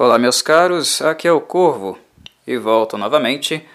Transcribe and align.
Olá, 0.00 0.16
meus 0.16 0.40
caros, 0.40 1.02
aqui 1.02 1.26
é 1.26 1.32
o 1.32 1.40
Corvo 1.40 1.98
e 2.46 2.56
volto 2.56 2.96
novamente 2.96 3.66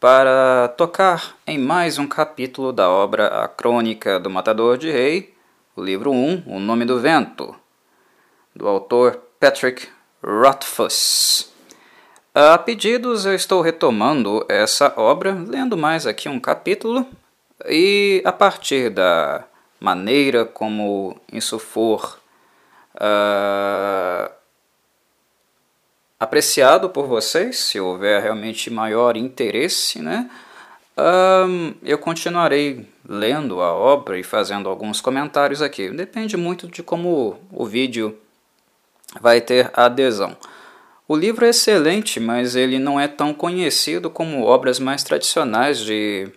para 0.00 0.66
tocar 0.76 1.36
em 1.46 1.58
mais 1.58 1.96
um 1.96 2.08
capítulo 2.08 2.72
da 2.72 2.90
obra 2.90 3.44
A 3.44 3.46
Crônica 3.46 4.18
do 4.18 4.28
Matador 4.28 4.76
de 4.76 4.90
Rei, 4.90 5.32
o 5.76 5.80
livro 5.80 6.10
1, 6.10 6.42
O 6.44 6.58
Nome 6.58 6.84
do 6.84 6.98
Vento, 6.98 7.54
do 8.52 8.66
autor 8.66 9.20
Patrick 9.38 9.86
Rothfuss. 10.20 11.52
A 12.34 12.58
pedidos, 12.58 13.24
eu 13.24 13.36
estou 13.36 13.62
retomando 13.62 14.44
essa 14.48 14.92
obra, 14.96 15.38
lendo 15.46 15.76
mais 15.76 16.04
aqui 16.04 16.28
um 16.28 16.40
capítulo, 16.40 17.06
e 17.68 18.20
a 18.24 18.32
partir 18.32 18.90
da 18.90 19.44
maneira 19.78 20.44
como 20.44 21.16
isso 21.32 21.60
for. 21.60 22.18
Uh, 22.96 24.39
apreciado 26.20 26.90
por 26.90 27.06
vocês, 27.06 27.58
se 27.58 27.80
houver 27.80 28.22
realmente 28.22 28.70
maior 28.70 29.16
interesse, 29.16 30.02
né? 30.02 30.30
Um, 30.98 31.72
eu 31.82 31.96
continuarei 31.96 32.86
lendo 33.08 33.62
a 33.62 33.72
obra 33.72 34.18
e 34.18 34.22
fazendo 34.22 34.68
alguns 34.68 35.00
comentários 35.00 35.62
aqui. 35.62 35.88
Depende 35.88 36.36
muito 36.36 36.68
de 36.68 36.82
como 36.82 37.40
o 37.50 37.64
vídeo 37.64 38.18
vai 39.18 39.40
ter 39.40 39.70
adesão. 39.72 40.36
O 41.08 41.16
livro 41.16 41.46
é 41.46 41.48
excelente, 41.48 42.20
mas 42.20 42.54
ele 42.54 42.78
não 42.78 43.00
é 43.00 43.08
tão 43.08 43.32
conhecido 43.32 44.10
como 44.10 44.44
obras 44.44 44.78
mais 44.78 45.02
tradicionais 45.02 45.78
de, 45.78 46.28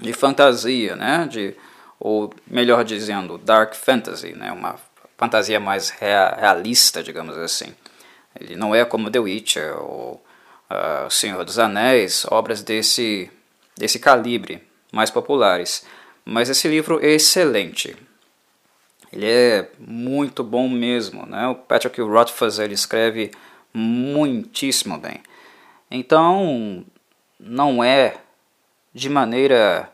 de 0.00 0.12
fantasia, 0.12 0.96
né? 0.96 1.28
De, 1.30 1.54
ou 2.00 2.34
melhor 2.46 2.84
dizendo, 2.84 3.38
dark 3.38 3.74
fantasy, 3.74 4.32
né? 4.32 4.50
uma 4.50 4.74
fantasia 5.16 5.60
mais 5.60 5.88
realista, 5.88 7.00
digamos 7.00 7.38
assim. 7.38 7.72
Ele 8.38 8.56
não 8.56 8.74
é 8.74 8.84
como 8.84 9.10
The 9.10 9.18
Witcher 9.18 9.76
ou 9.78 10.22
uh, 10.70 11.10
Senhor 11.10 11.44
dos 11.44 11.58
Anéis, 11.58 12.24
obras 12.30 12.62
desse, 12.62 13.30
desse 13.76 13.98
calibre, 13.98 14.62
mais 14.92 15.10
populares. 15.10 15.84
Mas 16.24 16.48
esse 16.48 16.68
livro 16.68 17.04
é 17.04 17.10
excelente. 17.10 17.96
Ele 19.12 19.26
é 19.26 19.68
muito 19.78 20.42
bom 20.42 20.68
mesmo. 20.68 21.26
Né? 21.26 21.46
O 21.48 21.54
Patrick 21.54 22.00
Rothfuss 22.00 22.58
ele 22.58 22.74
escreve 22.74 23.30
muitíssimo 23.74 24.98
bem. 24.98 25.22
Então, 25.90 26.84
não 27.38 27.84
é 27.84 28.16
de 28.94 29.08
maneira 29.08 29.90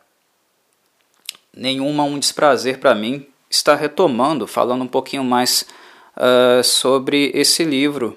nenhuma 1.55 2.05
um 2.05 2.19
desprazer 2.19 2.79
para 2.79 2.95
mim 2.95 3.27
estar 3.51 3.75
retomando, 3.75 4.47
falando 4.47 4.83
um 4.83 4.89
pouquinho 4.89 5.25
mais 5.25 5.67
uh, 6.17 6.63
sobre 6.63 7.33
esse 7.35 7.65
livro 7.65 8.17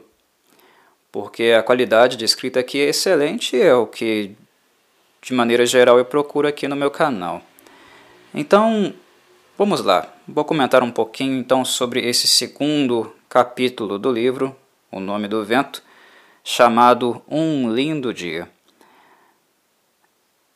porque 1.12 1.54
a 1.58 1.62
qualidade 1.62 2.16
de 2.16 2.24
escrita 2.24 2.60
aqui 2.60 2.80
é 2.80 2.90
excelente 2.90 3.56
e 3.56 3.62
é 3.62 3.74
o 3.74 3.86
que, 3.86 4.32
de 5.22 5.34
maneira 5.34 5.66
geral, 5.66 5.98
eu 5.98 6.06
procuro 6.06 6.48
aqui 6.48 6.68
no 6.68 6.76
meu 6.76 6.90
canal. 6.90 7.42
Então, 8.34 8.94
vamos 9.58 9.84
lá. 9.84 10.08
Vou 10.28 10.46
comentar 10.46 10.82
um 10.82 10.92
pouquinho 10.92 11.38
então 11.38 11.66
sobre 11.66 12.08
esse 12.08 12.28
segundo 12.28 13.14
capítulo 13.28 14.00
do 14.00 14.12
livro, 14.12 14.56
O 14.90 15.00
Nome 15.00 15.28
do 15.28 15.44
Vento, 15.44 15.84
chamado 16.44 17.22
Um 17.28 17.74
Lindo 17.74 18.14
Dia. 18.14 18.48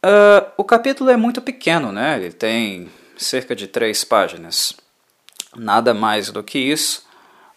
Uh, 0.05 0.51
o 0.55 0.63
capítulo 0.63 1.09
é 1.09 1.17
muito 1.17 1.41
pequeno, 1.41 1.91
né? 1.91 2.17
Ele 2.17 2.31
tem 2.31 2.89
cerca 3.17 3.55
de 3.55 3.67
três 3.67 4.03
páginas. 4.03 4.73
Nada 5.55 5.93
mais 5.93 6.29
do 6.31 6.43
que 6.43 6.59
isso, 6.59 7.05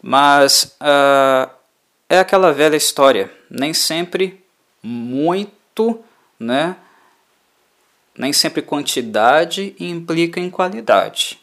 mas 0.02 0.76
uh, 0.80 1.57
é 2.08 2.18
aquela 2.18 2.52
velha 2.52 2.76
história, 2.76 3.32
nem 3.50 3.74
sempre 3.74 4.42
muito, 4.82 6.02
né? 6.38 6.76
Nem 8.16 8.32
sempre 8.32 8.62
quantidade 8.62 9.76
implica 9.78 10.40
em 10.40 10.50
qualidade, 10.50 11.40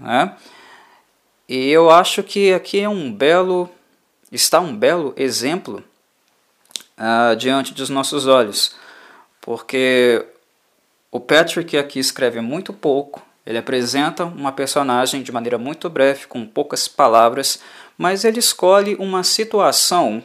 né? 0.00 0.36
E 1.48 1.68
eu 1.70 1.90
acho 1.90 2.22
que 2.22 2.52
aqui 2.52 2.80
é 2.80 2.88
um 2.88 3.12
belo, 3.12 3.68
está 4.32 4.58
um 4.58 4.74
belo 4.74 5.12
exemplo 5.16 5.82
uh, 6.98 7.36
diante 7.36 7.72
dos 7.72 7.88
nossos 7.88 8.26
olhos, 8.26 8.74
porque 9.40 10.26
o 11.10 11.20
Patrick 11.20 11.76
aqui 11.76 11.98
escreve 11.98 12.40
muito 12.40 12.72
pouco, 12.72 13.22
ele 13.46 13.58
apresenta 13.58 14.24
uma 14.24 14.50
personagem 14.50 15.22
de 15.22 15.30
maneira 15.30 15.56
muito 15.56 15.88
breve, 15.88 16.26
com 16.26 16.44
poucas 16.44 16.88
palavras, 16.88 17.60
mas 17.96 18.24
ele 18.24 18.40
escolhe 18.40 18.96
uma 18.96 19.22
situação 19.22 20.22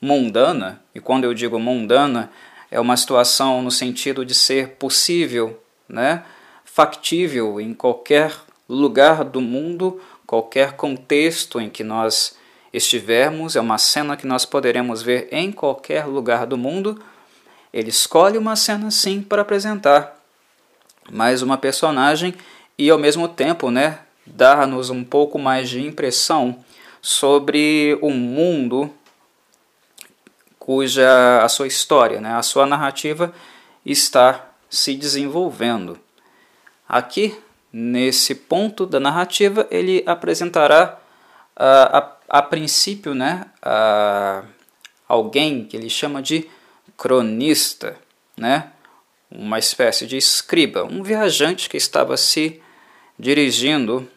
mundana, 0.00 0.82
e 0.94 1.00
quando 1.00 1.24
eu 1.24 1.32
digo 1.32 1.58
mundana, 1.58 2.30
é 2.70 2.80
uma 2.80 2.96
situação 2.96 3.62
no 3.62 3.70
sentido 3.70 4.24
de 4.24 4.34
ser 4.34 4.70
possível, 4.70 5.62
né, 5.88 6.24
factível 6.64 7.60
em 7.60 7.72
qualquer 7.72 8.32
lugar 8.68 9.24
do 9.24 9.40
mundo, 9.40 10.00
qualquer 10.26 10.72
contexto 10.72 11.60
em 11.60 11.70
que 11.70 11.82
nós 11.82 12.36
estivermos, 12.72 13.56
é 13.56 13.60
uma 13.60 13.78
cena 13.78 14.16
que 14.16 14.26
nós 14.26 14.44
poderemos 14.44 15.00
ver 15.00 15.28
em 15.32 15.50
qualquer 15.50 16.04
lugar 16.06 16.46
do 16.46 16.58
mundo. 16.58 17.00
Ele 17.72 17.88
escolhe 17.88 18.36
uma 18.36 18.54
cena 18.54 18.88
assim 18.88 19.22
para 19.22 19.42
apresentar 19.42 20.17
mais 21.10 21.42
uma 21.42 21.56
personagem 21.56 22.34
e 22.76 22.90
ao 22.90 22.98
mesmo 22.98 23.28
tempo, 23.28 23.70
né, 23.70 24.00
dar-nos 24.26 24.90
um 24.90 25.02
pouco 25.02 25.38
mais 25.38 25.68
de 25.68 25.80
impressão 25.80 26.64
sobre 27.00 27.98
um 28.02 28.12
mundo 28.12 28.92
cuja 30.58 31.42
a 31.42 31.48
sua 31.48 31.66
história, 31.66 32.20
né, 32.20 32.34
a 32.34 32.42
sua 32.42 32.66
narrativa 32.66 33.32
está 33.84 34.50
se 34.68 34.94
desenvolvendo. 34.94 35.98
Aqui, 36.88 37.38
nesse 37.72 38.34
ponto 38.34 38.86
da 38.86 39.00
narrativa, 39.00 39.66
ele 39.70 40.02
apresentará 40.06 40.98
uh, 41.56 41.96
a, 41.96 42.16
a, 42.28 42.42
princípio 42.42 43.14
né, 43.14 43.46
uh, 43.62 44.46
alguém 45.08 45.64
que 45.64 45.76
ele 45.76 45.88
chama 45.88 46.22
de 46.22 46.48
cronista, 46.96 47.96
né, 48.36 48.72
uma 49.30 49.58
espécie 49.58 50.06
de 50.06 50.16
escriba, 50.16 50.84
um 50.84 51.02
viajante 51.02 51.68
que 51.68 51.76
estava 51.76 52.16
se 52.16 52.60
dirigindo 53.18 54.08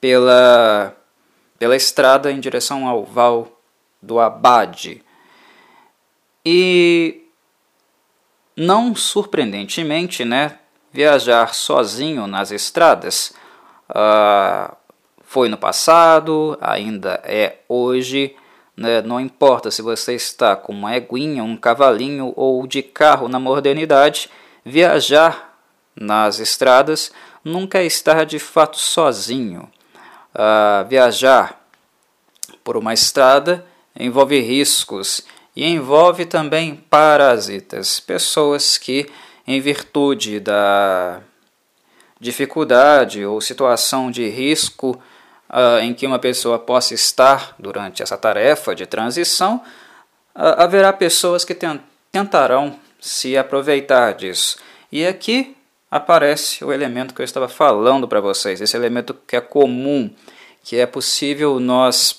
pela 0.00 0.96
pela 1.58 1.76
estrada 1.76 2.32
em 2.32 2.40
direção 2.40 2.88
ao 2.88 3.04
Val 3.04 3.60
do 4.02 4.18
Abade. 4.18 5.00
E 6.44 7.22
não 8.56 8.96
surpreendentemente, 8.96 10.24
né, 10.24 10.58
viajar 10.92 11.54
sozinho 11.54 12.26
nas 12.26 12.50
estradas 12.50 13.32
uh, 13.90 14.76
foi 15.22 15.48
no 15.48 15.56
passado, 15.56 16.58
ainda 16.60 17.22
é 17.24 17.58
hoje. 17.68 18.34
Né, 18.82 19.00
não 19.00 19.20
importa 19.20 19.70
se 19.70 19.80
você 19.80 20.12
está 20.12 20.56
com 20.56 20.72
uma 20.72 20.96
eguinha, 20.96 21.44
um 21.44 21.56
cavalinho 21.56 22.32
ou 22.34 22.66
de 22.66 22.82
carro 22.82 23.28
na 23.28 23.38
modernidade, 23.38 24.28
viajar 24.64 25.56
nas 25.94 26.40
estradas 26.40 27.12
nunca 27.44 27.78
é 27.78 27.86
estar 27.86 28.26
de 28.26 28.40
fato 28.40 28.76
sozinho. 28.76 29.70
Uh, 30.34 30.88
viajar 30.88 31.64
por 32.64 32.76
uma 32.76 32.92
estrada 32.92 33.64
envolve 33.94 34.40
riscos 34.40 35.22
e 35.54 35.64
envolve 35.64 36.26
também 36.26 36.74
parasitas, 36.74 38.00
pessoas 38.00 38.78
que, 38.78 39.08
em 39.46 39.60
virtude 39.60 40.40
da 40.40 41.20
dificuldade 42.18 43.24
ou 43.24 43.40
situação 43.40 44.10
de 44.10 44.28
risco 44.28 45.00
uh, 45.52 45.80
em 45.80 45.92
que 45.92 46.06
uma 46.06 46.18
pessoa 46.18 46.58
possa 46.58 46.94
estar 46.94 47.54
durante 47.58 48.02
essa 48.02 48.16
tarefa 48.16 48.74
de 48.74 48.86
transição, 48.86 49.56
uh, 50.34 50.56
haverá 50.56 50.92
pessoas 50.92 51.44
que 51.44 51.56
tentarão 52.10 52.78
se 52.98 53.36
aproveitar 53.36 54.14
disso. 54.14 54.58
E 54.90 55.06
aqui 55.06 55.56
aparece 55.90 56.64
o 56.64 56.72
elemento 56.72 57.14
que 57.14 57.20
eu 57.20 57.24
estava 57.24 57.48
falando 57.48 58.08
para 58.08 58.20
vocês, 58.20 58.60
esse 58.60 58.76
elemento 58.76 59.14
que 59.26 59.36
é 59.36 59.40
comum, 59.40 60.10
que 60.64 60.78
é 60.78 60.86
possível 60.86 61.60
nós 61.60 62.18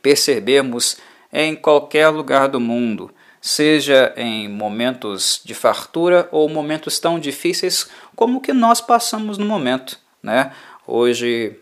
percebermos 0.00 0.96
em 1.32 1.54
qualquer 1.54 2.08
lugar 2.08 2.48
do 2.48 2.58
mundo, 2.58 3.10
seja 3.40 4.12
em 4.16 4.48
momentos 4.48 5.40
de 5.44 5.54
fartura 5.54 6.28
ou 6.30 6.48
momentos 6.48 6.98
tão 6.98 7.18
difíceis 7.18 7.88
como 8.16 8.38
o 8.38 8.40
que 8.40 8.52
nós 8.52 8.80
passamos 8.80 9.38
no 9.38 9.44
momento. 9.44 9.98
Né? 10.22 10.52
Hoje 10.86 11.58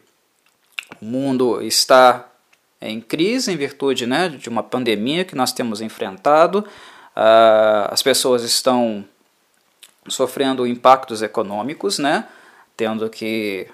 o 1.00 1.04
mundo 1.04 1.62
está 1.62 2.26
em 2.80 3.00
crise 3.00 3.52
em 3.52 3.56
virtude 3.56 4.06
né, 4.06 4.28
de 4.28 4.48
uma 4.48 4.62
pandemia 4.62 5.24
que 5.24 5.34
nós 5.34 5.52
temos 5.52 5.80
enfrentado, 5.80 6.60
uh, 7.16 7.90
as 7.90 8.02
pessoas 8.02 8.42
estão 8.42 9.04
sofrendo 10.08 10.66
impactos 10.66 11.22
econômicos, 11.22 11.98
né? 11.98 12.26
Tendo 12.76 13.08
que, 13.10 13.66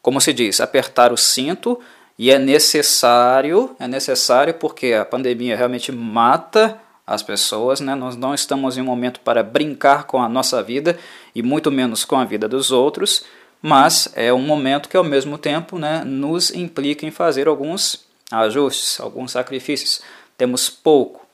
como 0.00 0.20
se 0.20 0.32
diz, 0.32 0.60
apertar 0.60 1.12
o 1.12 1.16
cinto 1.16 1.78
E 2.18 2.30
é 2.30 2.38
necessário, 2.38 3.74
é 3.78 3.86
necessário 3.86 4.54
porque 4.54 4.92
a 4.94 5.04
pandemia 5.04 5.56
realmente 5.56 5.90
mata 5.92 6.78
as 7.06 7.22
pessoas, 7.22 7.80
né? 7.80 7.94
Nós 7.94 8.16
não 8.16 8.34
estamos 8.34 8.78
em 8.78 8.80
um 8.80 8.86
momento 8.86 9.20
para 9.20 9.42
brincar 9.42 10.04
com 10.04 10.22
a 10.22 10.28
nossa 10.28 10.62
vida 10.62 10.98
e 11.34 11.42
muito 11.42 11.70
menos 11.70 12.04
com 12.04 12.16
a 12.16 12.24
vida 12.24 12.48
dos 12.48 12.70
outros, 12.70 13.24
mas 13.62 14.12
é 14.16 14.32
um 14.32 14.42
momento 14.42 14.88
que 14.88 14.96
ao 14.96 15.04
mesmo 15.04 15.38
tempo, 15.38 15.78
né, 15.78 16.02
nos 16.04 16.50
implica 16.50 17.06
em 17.06 17.12
fazer 17.12 17.46
alguns 17.46 18.04
ajustes, 18.28 18.98
alguns 18.98 19.30
sacrifícios. 19.30 20.02
Temos 20.36 20.68
pouco. 20.68 21.24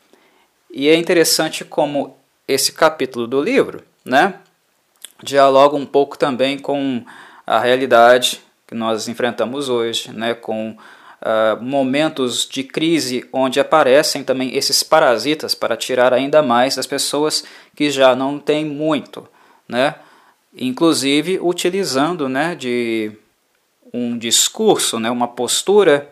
E 0.71 0.89
é 0.89 0.95
interessante 0.95 1.65
como 1.65 2.19
esse 2.47 2.73
capítulo 2.73 3.27
do 3.27 3.43
livro, 3.43 3.83
né, 4.05 4.35
dialoga 5.23 5.75
um 5.75 5.87
pouco 5.87 6.19
também 6.19 6.59
com 6.59 7.03
a 7.47 7.59
realidade 7.59 8.43
que 8.67 8.75
nós 8.75 9.09
enfrentamos 9.09 9.71
hoje, 9.71 10.13
né, 10.13 10.35
com 10.35 10.73
uh, 10.73 11.63
momentos 11.63 12.47
de 12.47 12.63
crise 12.63 13.27
onde 13.33 13.59
aparecem 13.59 14.23
também 14.23 14.55
esses 14.55 14.83
parasitas 14.83 15.55
para 15.55 15.79
tirar 15.79 16.13
ainda 16.13 16.43
mais 16.43 16.77
das 16.77 16.87
pessoas 16.87 17.43
que 17.75 17.91
já 17.91 18.15
não 18.15 18.39
têm 18.39 18.67
muito, 18.67 19.27
né, 19.67 19.95
inclusive 20.55 21.39
utilizando, 21.41 22.29
né, 22.29 22.55
de 22.55 23.13
um 23.93 24.17
discurso, 24.19 24.99
né, 24.99 25.11
uma 25.11 25.29
postura 25.29 26.09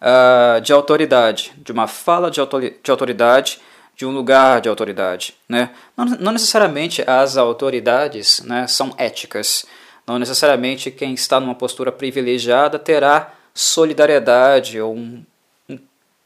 uh, 0.00 0.60
de 0.60 0.72
autoridade, 0.72 1.52
de 1.58 1.72
uma 1.72 1.86
fala 1.86 2.30
de, 2.30 2.40
de 2.82 2.90
autoridade 2.90 3.60
de 3.96 4.04
um 4.04 4.10
lugar 4.10 4.60
de 4.60 4.68
autoridade. 4.68 5.34
Né? 5.48 5.70
Não, 5.96 6.04
não 6.04 6.32
necessariamente 6.32 7.02
as 7.06 7.36
autoridades 7.36 8.40
né, 8.40 8.66
são 8.66 8.94
éticas, 8.98 9.64
não 10.06 10.18
necessariamente 10.18 10.90
quem 10.90 11.14
está 11.14 11.40
numa 11.40 11.54
postura 11.54 11.90
privilegiada 11.90 12.78
terá 12.78 13.32
solidariedade 13.54 14.78
ou 14.78 14.94
um, 14.94 15.24
um 15.68 15.78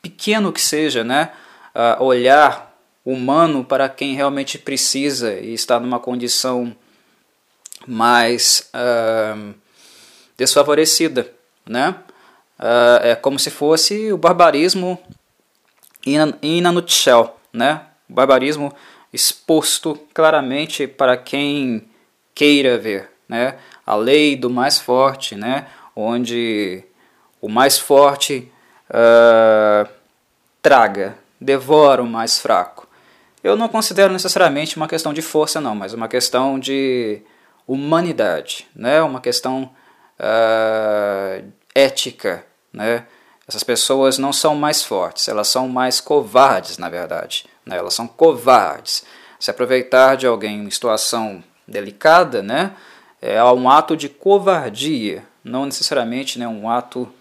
pequeno 0.02 0.52
que 0.52 0.60
seja, 0.60 1.04
né, 1.04 1.30
uh, 1.72 2.02
olhar 2.02 2.69
humano 3.04 3.64
para 3.64 3.88
quem 3.88 4.14
realmente 4.14 4.58
precisa 4.58 5.34
e 5.34 5.54
está 5.54 5.80
numa 5.80 5.98
condição 5.98 6.74
mais 7.86 8.70
uh, 8.74 9.54
desfavorecida, 10.36 11.32
né? 11.66 11.96
Uh, 12.58 13.00
é 13.02 13.14
como 13.14 13.38
se 13.38 13.50
fosse 13.50 14.12
o 14.12 14.18
barbarismo 14.18 14.98
in 16.06 16.18
in 16.42 16.66
a 16.66 16.72
nutshell, 16.72 17.36
né? 17.52 17.86
O 18.08 18.12
barbarismo 18.12 18.74
exposto 19.12 19.98
claramente 20.12 20.86
para 20.86 21.16
quem 21.16 21.88
queira 22.34 22.78
ver, 22.78 23.10
né? 23.28 23.56
A 23.86 23.94
lei 23.94 24.36
do 24.36 24.50
mais 24.50 24.78
forte, 24.78 25.34
né? 25.34 25.66
Onde 25.96 26.84
o 27.40 27.48
mais 27.48 27.78
forte 27.78 28.50
uh, 28.90 29.88
traga, 30.62 31.16
devora 31.40 32.02
o 32.02 32.06
mais 32.06 32.38
fraco. 32.38 32.79
Eu 33.42 33.56
não 33.56 33.68
considero 33.68 34.12
necessariamente 34.12 34.76
uma 34.76 34.88
questão 34.88 35.12
de 35.12 35.22
força, 35.22 35.60
não, 35.60 35.74
mas 35.74 35.94
uma 35.94 36.08
questão 36.08 36.58
de 36.58 37.22
humanidade, 37.66 38.66
né? 38.74 39.00
Uma 39.00 39.20
questão 39.20 39.70
uh, 40.18 41.50
ética, 41.74 42.44
né? 42.72 43.06
Essas 43.48 43.64
pessoas 43.64 44.18
não 44.18 44.32
são 44.32 44.54
mais 44.54 44.84
fortes, 44.84 45.26
elas 45.26 45.48
são 45.48 45.68
mais 45.68 46.00
covardes, 46.00 46.78
na 46.78 46.88
verdade. 46.88 47.46
Né? 47.66 47.76
Elas 47.76 47.94
são 47.94 48.06
covardes. 48.06 49.04
Se 49.40 49.50
aproveitar 49.50 50.16
de 50.16 50.26
alguém 50.26 50.64
em 50.64 50.70
situação 50.70 51.42
delicada, 51.66 52.42
né? 52.42 52.76
É 53.20 53.42
um 53.44 53.68
ato 53.68 53.96
de 53.96 54.08
covardia, 54.08 55.24
não 55.42 55.66
necessariamente 55.66 56.38
né, 56.38 56.48
um 56.48 56.70
ato 56.70 57.12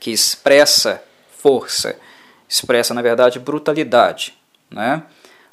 que 0.00 0.10
expressa 0.10 1.02
força, 1.38 1.96
expressa, 2.48 2.92
na 2.92 3.02
verdade, 3.02 3.38
brutalidade, 3.38 4.39
né? 4.70 5.04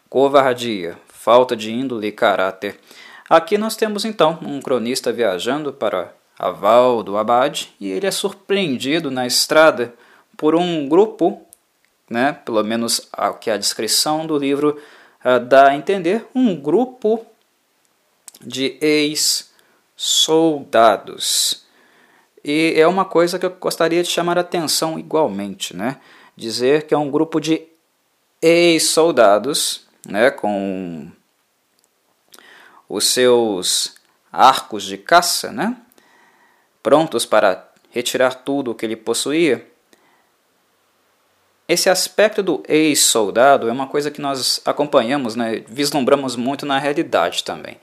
covardia, 0.09 0.97
falta 1.07 1.55
de 1.55 1.71
índole 1.71 2.07
e 2.07 2.11
caráter. 2.11 2.79
Aqui 3.29 3.57
nós 3.57 3.75
temos 3.75 4.05
então 4.05 4.39
um 4.41 4.61
cronista 4.61 5.11
viajando 5.11 5.73
para 5.73 6.13
a 6.39 6.51
Val 6.51 7.03
do 7.03 7.17
Abade 7.17 7.73
e 7.79 7.89
ele 7.89 8.07
é 8.07 8.11
surpreendido 8.11 9.11
na 9.11 9.27
estrada 9.27 9.93
por 10.37 10.55
um 10.55 10.87
grupo, 10.87 11.41
né, 12.09 12.31
pelo 12.45 12.63
menos 12.63 13.09
a, 13.11 13.33
que 13.33 13.49
a 13.49 13.57
descrição 13.57 14.25
do 14.25 14.37
livro 14.37 14.79
uh, 15.25 15.39
dá 15.39 15.69
a 15.69 15.75
entender, 15.75 16.25
um 16.33 16.55
grupo 16.55 17.25
de 18.39 18.77
ex-soldados. 18.79 21.65
E 22.43 22.75
é 22.77 22.87
uma 22.87 23.03
coisa 23.03 23.37
que 23.37 23.45
eu 23.45 23.57
gostaria 23.59 24.01
de 24.03 24.09
chamar 24.09 24.37
a 24.37 24.41
atenção 24.41 24.97
igualmente, 24.97 25.75
né? 25.75 25.99
Dizer 26.35 26.83
que 26.83 26.93
é 26.93 26.97
um 26.97 27.11
grupo 27.11 27.41
de 27.41 27.67
ex-soldados, 28.41 29.87
né, 30.05 30.31
com 30.31 31.11
os 32.87 33.05
seus 33.05 33.95
arcos 34.31 34.83
de 34.83 34.97
caça, 34.97 35.51
né, 35.51 35.75
prontos 36.81 37.25
para 37.25 37.69
retirar 37.89 38.33
tudo 38.33 38.71
o 38.71 38.75
que 38.75 38.85
ele 38.85 38.95
possuía. 38.95 39.67
Esse 41.67 41.89
aspecto 41.89 42.41
do 42.41 42.63
ex-soldado 42.67 43.67
é 43.67 43.71
uma 43.71 43.87
coisa 43.87 44.09
que 44.09 44.21
nós 44.21 44.61
acompanhamos, 44.63 45.35
né, 45.35 45.63
vislumbramos 45.67 46.35
muito 46.35 46.65
na 46.65 46.79
realidade 46.79 47.43
também. 47.43 47.77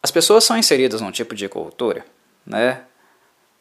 As 0.00 0.12
pessoas 0.12 0.44
são 0.44 0.56
inseridas 0.56 1.00
num 1.00 1.10
tipo 1.10 1.34
de 1.34 1.48
cultura 1.48 2.04
né? 2.48 2.82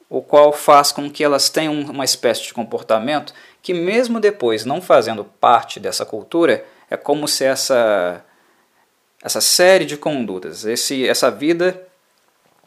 o 0.09 0.21
qual 0.21 0.53
faz 0.53 0.93
com 0.93 1.11
que 1.11 1.23
elas 1.23 1.49
tenham 1.49 1.81
uma 1.81 2.05
espécie 2.05 2.43
de 2.43 2.53
comportamento 2.53 3.33
que, 3.67 3.73
mesmo 3.73 4.21
depois 4.21 4.63
não 4.63 4.81
fazendo 4.81 5.25
parte 5.25 5.77
dessa 5.77 6.05
cultura, 6.05 6.65
é 6.89 6.95
como 6.95 7.27
se 7.27 7.43
essa, 7.43 8.23
essa 9.21 9.41
série 9.41 9.83
de 9.83 9.97
condutas, 9.97 10.63
esse, 10.63 11.05
essa 11.05 11.29
vida 11.29 11.85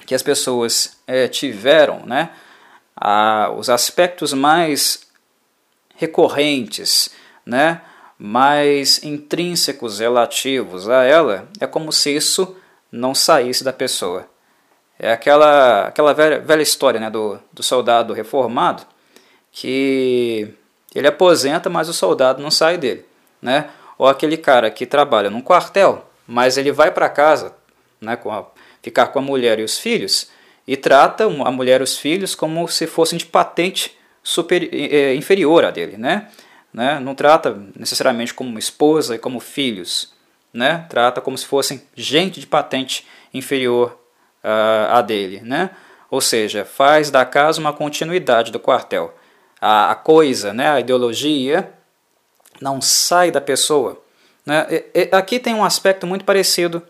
que 0.05 0.15
as 0.15 0.23
pessoas 0.23 0.99
é, 1.07 1.27
tiveram, 1.27 2.05
né, 2.05 2.33
os 3.57 3.71
aspectos 3.71 4.35
mais 4.35 5.07
recorrentes, 5.97 7.09
né, 7.47 7.81
mais 8.19 9.03
intrínsecos 9.03 10.01
relativos 10.01 10.87
a 10.87 11.05
ela, 11.05 11.49
é 11.59 11.67
como 11.67 11.91
se 11.95 12.15
isso 12.15 12.59
não 12.93 13.15
saísse 13.15 13.65
da 13.65 13.73
pessoa. 13.73 14.29
É 14.99 15.13
aquela, 15.13 15.87
aquela 15.87 16.13
velha, 16.13 16.41
velha 16.41 16.61
história 16.61 17.01
né, 17.01 17.09
do, 17.09 17.39
do 17.51 17.63
soldado 17.63 18.13
reformado 18.13 18.83
que 19.51 20.60
ele 20.95 21.07
aposenta, 21.07 21.71
mas 21.71 21.89
o 21.89 21.93
soldado 21.93 22.43
não 22.43 22.51
sai 22.51 22.77
dele. 22.77 23.05
Né? 23.41 23.69
Ou 23.99 24.07
aquele 24.07 24.37
cara 24.37 24.71
que 24.71 24.87
trabalha 24.87 25.31
num 25.31 25.41
quartel, 25.41 26.11
mas 26.27 26.57
ele 26.57 26.73
vai 26.73 26.91
para 26.91 27.09
casa 27.09 27.55
né, 28.01 28.17
com 28.17 28.31
a, 28.31 28.47
ficar 28.83 29.09
com 29.09 29.19
a 29.19 29.23
mulher 29.23 29.59
e 29.59 29.63
os 29.63 29.79
filhos 29.79 30.31
e 30.67 30.77
trata 30.77 31.25
a 31.25 31.51
mulher 31.51 31.81
e 31.81 31.85
os 31.85 31.99
filhos 31.99 32.35
como 32.35 32.67
se 32.69 32.87
fossem 32.87 33.19
de 33.19 33.27
patente 33.27 33.97
super, 34.23 34.69
é, 34.73 35.15
inferior 35.15 35.65
a 35.65 35.71
dele. 35.71 35.97
Né? 35.97 36.29
Né? 36.73 37.01
Não 37.01 37.15
trata 37.15 37.61
necessariamente 37.77 38.33
como 38.33 38.59
esposa 38.59 39.17
e 39.17 39.19
como 39.19 39.41
filhos. 39.41 40.13
Né? 40.53 40.87
Trata 40.89 41.21
como 41.21 41.37
se 41.37 41.47
fossem 41.47 41.83
gente 41.95 42.41
de 42.41 42.47
patente 42.47 43.07
inferior 43.33 44.01
uh, 44.45 44.93
a 44.95 45.03
dele, 45.03 45.41
né? 45.43 45.71
Ou 46.11 46.21
seja, 46.21 46.65
faz 46.65 47.11
da 47.11 47.25
casa 47.25 47.61
uma 47.61 47.73
continuidade 47.73 48.51
do 48.51 48.59
quartel. 48.59 49.15
A, 49.61 49.91
a 49.91 49.95
coisa, 49.95 50.53
né, 50.53 50.71
a 50.71 50.81
ideologia, 50.81 51.73
não 52.61 52.81
sai 52.81 53.31
da 53.31 53.41
pessoa. 53.41 54.01
Né? 54.45 54.67
E, 54.71 54.85
e, 54.95 55.09
aqui 55.13 55.39
tem 55.39 55.55
um 55.55 55.65
aspecto 55.65 56.07
muito 56.07 56.25
parecido 56.25 56.83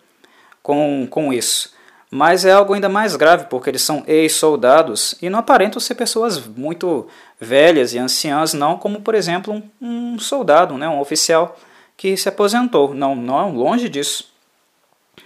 com, 0.62 1.06
com 1.10 1.32
isso. 1.32 1.72
Mas 2.10 2.44
é 2.44 2.50
algo 2.50 2.74
ainda 2.74 2.88
mais 2.88 3.14
grave, 3.14 3.46
porque 3.46 3.70
eles 3.70 3.82
são 3.82 4.02
ex-soldados 4.06 5.14
e 5.22 5.30
não 5.30 5.38
aparentam 5.38 5.78
ser 5.80 5.94
pessoas 5.94 6.44
muito 6.44 7.06
velhas 7.40 7.94
e 7.94 7.98
anciãs, 7.98 8.52
não, 8.52 8.76
como 8.76 9.00
por 9.00 9.14
exemplo 9.14 9.54
um, 9.54 9.62
um 9.80 10.18
soldado, 10.18 10.76
né, 10.76 10.88
um 10.88 10.98
oficial 10.98 11.56
que 11.96 12.16
se 12.16 12.28
aposentou. 12.28 12.92
Não, 12.94 13.14
não 13.14 13.54
longe 13.54 13.88
disso. 13.88 14.28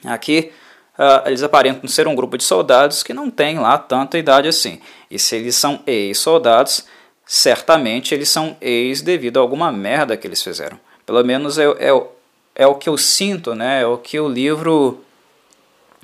Aqui 0.04 0.52
uh, 0.98 1.26
eles 1.26 1.42
aparentam 1.42 1.88
ser 1.88 2.06
um 2.06 2.14
grupo 2.14 2.36
de 2.36 2.44
soldados 2.44 3.02
que 3.02 3.14
não 3.14 3.30
tem 3.30 3.58
lá 3.58 3.78
tanta 3.78 4.18
idade 4.18 4.48
assim. 4.48 4.78
E 5.10 5.18
se 5.18 5.36
eles 5.36 5.56
são 5.56 5.80
ex-soldados, 5.86 6.84
certamente 7.26 8.14
eles 8.14 8.28
são 8.28 8.56
ex 8.60 9.00
devido 9.00 9.38
a 9.38 9.40
alguma 9.40 9.72
merda 9.72 10.16
que 10.16 10.26
eles 10.26 10.42
fizeram. 10.42 10.78
Pelo 11.06 11.22
menos 11.24 11.58
é, 11.58 11.64
é, 11.64 12.06
é 12.54 12.66
o 12.66 12.74
que 12.74 12.88
eu 12.88 12.96
sinto, 12.96 13.54
né? 13.54 13.82
é 13.82 13.86
o 13.86 13.98
que 13.98 14.18
o 14.18 14.28
livro 14.28 15.04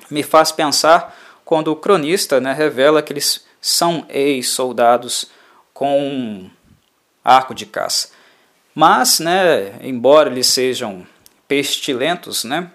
me 0.09 0.23
faz 0.23 0.51
pensar 0.51 1.17
quando 1.45 1.69
o 1.69 1.75
cronista 1.75 2.39
né, 2.39 2.53
revela 2.53 3.01
que 3.01 3.13
eles 3.13 3.45
são 3.59 4.05
ex-soldados 4.09 5.29
com 5.73 6.49
arco 7.23 7.53
de 7.53 7.65
caça. 7.65 8.09
Mas, 8.73 9.19
né, 9.19 9.73
embora 9.81 10.29
eles 10.29 10.47
sejam 10.47 11.05
pestilentos, 11.47 12.43
né, 12.43 12.71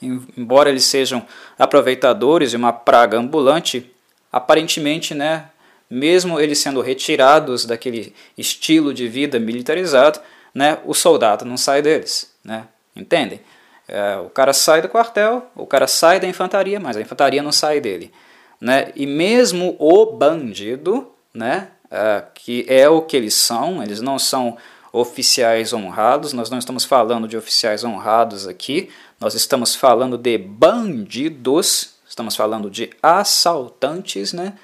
embora 0.00 0.70
eles 0.70 0.84
sejam 0.84 1.26
aproveitadores 1.58 2.50
de 2.50 2.56
uma 2.56 2.72
praga 2.72 3.18
ambulante, 3.18 3.92
aparentemente, 4.32 5.14
né, 5.14 5.50
mesmo 5.88 6.40
eles 6.40 6.58
sendo 6.58 6.80
retirados 6.80 7.64
daquele 7.64 8.14
estilo 8.36 8.92
de 8.92 9.08
vida 9.08 9.38
militarizado, 9.38 10.20
né, 10.54 10.78
o 10.84 10.94
soldado 10.94 11.44
não 11.44 11.56
sai 11.56 11.82
deles, 11.82 12.32
né, 12.44 12.66
entendem? 12.94 13.40
É, 13.88 14.16
o 14.16 14.28
cara 14.30 14.52
sai 14.52 14.82
do 14.82 14.88
quartel, 14.88 15.46
o 15.54 15.66
cara 15.66 15.86
sai 15.86 16.18
da 16.18 16.26
infantaria, 16.26 16.80
mas 16.80 16.96
a 16.96 17.00
infantaria 17.00 17.42
não 17.42 17.52
sai 17.52 17.80
dele, 17.80 18.12
né? 18.60 18.90
E 18.96 19.06
mesmo 19.06 19.76
o 19.78 20.06
bandido, 20.06 21.12
né, 21.32 21.68
é, 21.90 22.24
que 22.34 22.64
é 22.68 22.88
o 22.88 23.02
que 23.02 23.16
eles 23.16 23.34
são, 23.34 23.80
eles 23.82 24.00
não 24.00 24.18
são 24.18 24.56
oficiais 24.92 25.72
honrados, 25.72 26.32
nós 26.32 26.50
não 26.50 26.58
estamos 26.58 26.84
falando 26.84 27.28
de 27.28 27.36
oficiais 27.36 27.84
honrados 27.84 28.48
aqui, 28.48 28.88
nós 29.20 29.34
estamos 29.34 29.74
falando 29.74 30.18
de 30.18 30.36
bandidos, 30.36 31.94
estamos 32.08 32.34
falando 32.34 32.70
de 32.70 32.90
assaltantes, 33.02 34.32
né? 34.32 34.54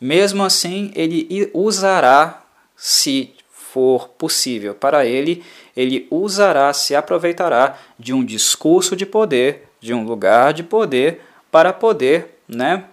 Mesmo 0.00 0.42
assim, 0.42 0.90
ele 0.94 1.50
usará, 1.52 2.42
se 2.74 3.34
for 3.50 4.08
possível 4.08 4.74
para 4.74 5.04
ele, 5.04 5.44
ele 5.76 6.08
usará, 6.10 6.72
se 6.72 6.94
aproveitará 6.94 7.76
de 7.98 8.12
um 8.12 8.24
discurso 8.24 8.96
de 8.96 9.06
poder, 9.06 9.68
de 9.80 9.94
um 9.94 10.04
lugar 10.04 10.52
de 10.52 10.62
poder, 10.62 11.20
para 11.50 11.72
poder 11.72 12.38
né, 12.48 12.84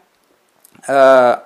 uh, 0.83 1.41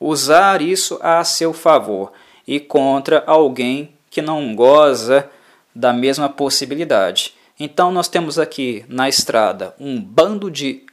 usar 0.00 0.62
isso 0.62 0.98
a 1.02 1.22
seu 1.22 1.52
favor 1.52 2.12
e 2.46 2.58
contra 2.58 3.22
alguém 3.26 3.94
que 4.10 4.20
não 4.20 4.54
goza 4.54 5.30
da 5.74 5.92
mesma 5.92 6.28
possibilidade. 6.28 7.34
Então, 7.58 7.92
nós 7.92 8.08
temos 8.08 8.38
aqui 8.38 8.84
na 8.88 9.08
estrada 9.08 9.74
um 9.78 10.00
bando 10.00 10.50
de 10.50 10.84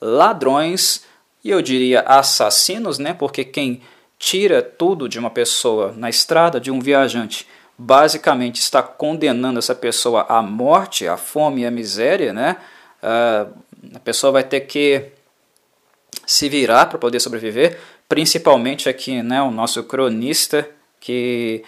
ladrões 0.00 1.04
e 1.46 1.50
eu 1.50 1.62
diria 1.62 2.00
assassinos, 2.00 2.98
né? 2.98 3.14
Porque 3.14 3.44
quem 3.44 3.80
tira 4.18 4.60
tudo 4.60 5.08
de 5.08 5.16
uma 5.16 5.30
pessoa 5.30 5.94
na 5.96 6.10
estrada, 6.10 6.58
de 6.58 6.72
um 6.72 6.80
viajante, 6.80 7.46
basicamente 7.78 8.56
está 8.56 8.82
condenando 8.82 9.60
essa 9.60 9.72
pessoa 9.72 10.26
à 10.28 10.42
morte, 10.42 11.06
à 11.06 11.16
fome 11.16 11.62
e 11.62 11.66
à 11.66 11.70
miséria, 11.70 12.32
né? 12.32 12.56
Uh, 13.00 13.54
a 13.94 14.00
pessoa 14.00 14.32
vai 14.32 14.42
ter 14.42 14.62
que 14.62 15.12
se 16.26 16.48
virar 16.48 16.86
para 16.86 16.98
poder 16.98 17.20
sobreviver, 17.20 17.78
principalmente 18.08 18.88
aqui, 18.88 19.22
né? 19.22 19.40
O 19.40 19.52
nosso 19.52 19.84
cronista 19.84 20.68
que 20.98 21.62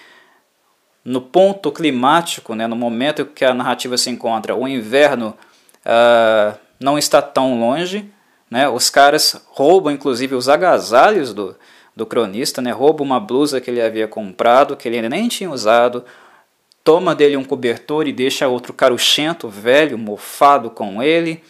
no 1.04 1.20
ponto 1.20 1.70
climático, 1.70 2.56
né, 2.56 2.66
no 2.66 2.74
momento 2.74 3.24
que 3.24 3.44
a 3.44 3.54
narrativa 3.54 3.96
se 3.96 4.10
encontra, 4.10 4.56
o 4.56 4.66
inverno 4.66 5.38
uh, 5.86 6.58
não 6.80 6.98
está 6.98 7.22
tão 7.22 7.60
longe, 7.60 8.10
né? 8.50 8.68
Os 8.68 8.90
caras 8.90 9.40
roubam 9.48 9.92
inclusive 9.92 10.34
os 10.34 10.48
agasalhos 10.48 11.32
do, 11.32 11.56
do 11.94 12.06
cronista, 12.06 12.62
né? 12.62 12.70
roubam 12.70 13.04
uma 13.06 13.20
blusa 13.20 13.60
que 13.60 13.70
ele 13.70 13.80
havia 13.80 14.08
comprado, 14.08 14.76
que 14.76 14.88
ele 14.88 15.08
nem 15.08 15.28
tinha 15.28 15.50
usado, 15.50 16.04
toma 16.82 17.14
dele 17.14 17.36
um 17.36 17.44
cobertor 17.44 18.06
e 18.06 18.12
deixa 18.12 18.48
outro 18.48 18.72
caruchento, 18.72 19.48
velho, 19.48 19.98
mofado 19.98 20.70
com 20.70 21.02
ele, 21.02 21.42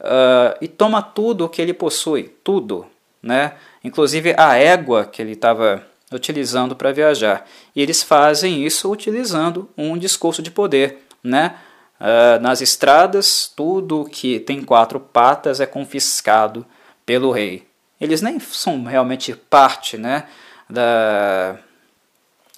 uh, 0.00 0.56
e 0.60 0.68
toma 0.68 1.00
tudo 1.00 1.44
o 1.44 1.48
que 1.48 1.62
ele 1.62 1.72
possui, 1.72 2.34
tudo, 2.42 2.86
né? 3.22 3.54
inclusive 3.82 4.34
a 4.36 4.56
égua 4.56 5.04
que 5.04 5.22
ele 5.22 5.32
estava 5.32 5.82
utilizando 6.12 6.76
para 6.76 6.92
viajar. 6.92 7.46
E 7.74 7.82
eles 7.82 8.02
fazem 8.02 8.64
isso 8.64 8.90
utilizando 8.90 9.68
um 9.76 9.96
discurso 9.96 10.42
de 10.42 10.50
poder, 10.50 10.98
né? 11.22 11.56
Uh, 12.00 12.40
nas 12.42 12.60
estradas, 12.60 13.50
tudo 13.54 14.04
que 14.04 14.40
tem 14.40 14.62
quatro 14.62 14.98
patas 14.98 15.60
é 15.60 15.66
confiscado 15.66 16.66
pelo 17.06 17.30
rei. 17.30 17.66
Eles 18.00 18.20
nem 18.20 18.38
são 18.40 18.84
realmente 18.84 19.34
parte 19.34 19.96
né, 19.96 20.24
da, 20.68 21.56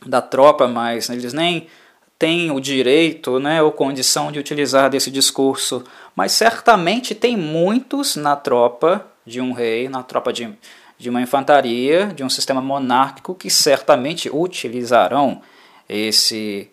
da 0.05 0.23
tropa, 0.23 0.67
mas 0.67 1.09
eles 1.11 1.33
nem 1.33 1.69
têm 2.19 2.51
o 2.51 2.61
direito 2.61 3.39
né, 3.39 3.63
ou 3.63 3.71
condição 3.71 4.33
de 4.33 4.39
utilizar 4.39 4.89
desse 4.89 5.11
discurso. 5.11 5.85
Mas 6.15 6.33
certamente 6.33 7.15
tem 7.15 7.37
muitos 7.37 8.17
na 8.17 8.35
tropa 8.35 9.07
de 9.25 9.41
um 9.41 9.53
rei, 9.53 9.89
na 9.89 10.03
tropa 10.03 10.33
de, 10.33 10.53
de 10.97 11.11
uma 11.11 11.21
infantaria, 11.21 12.07
de 12.07 12.25
um 12.25 12.31
sistema 12.31 12.61
monárquico, 12.61 13.35
que 13.35 13.51
certamente 13.51 14.31
utilizarão 14.31 15.43
esse, 15.89 16.71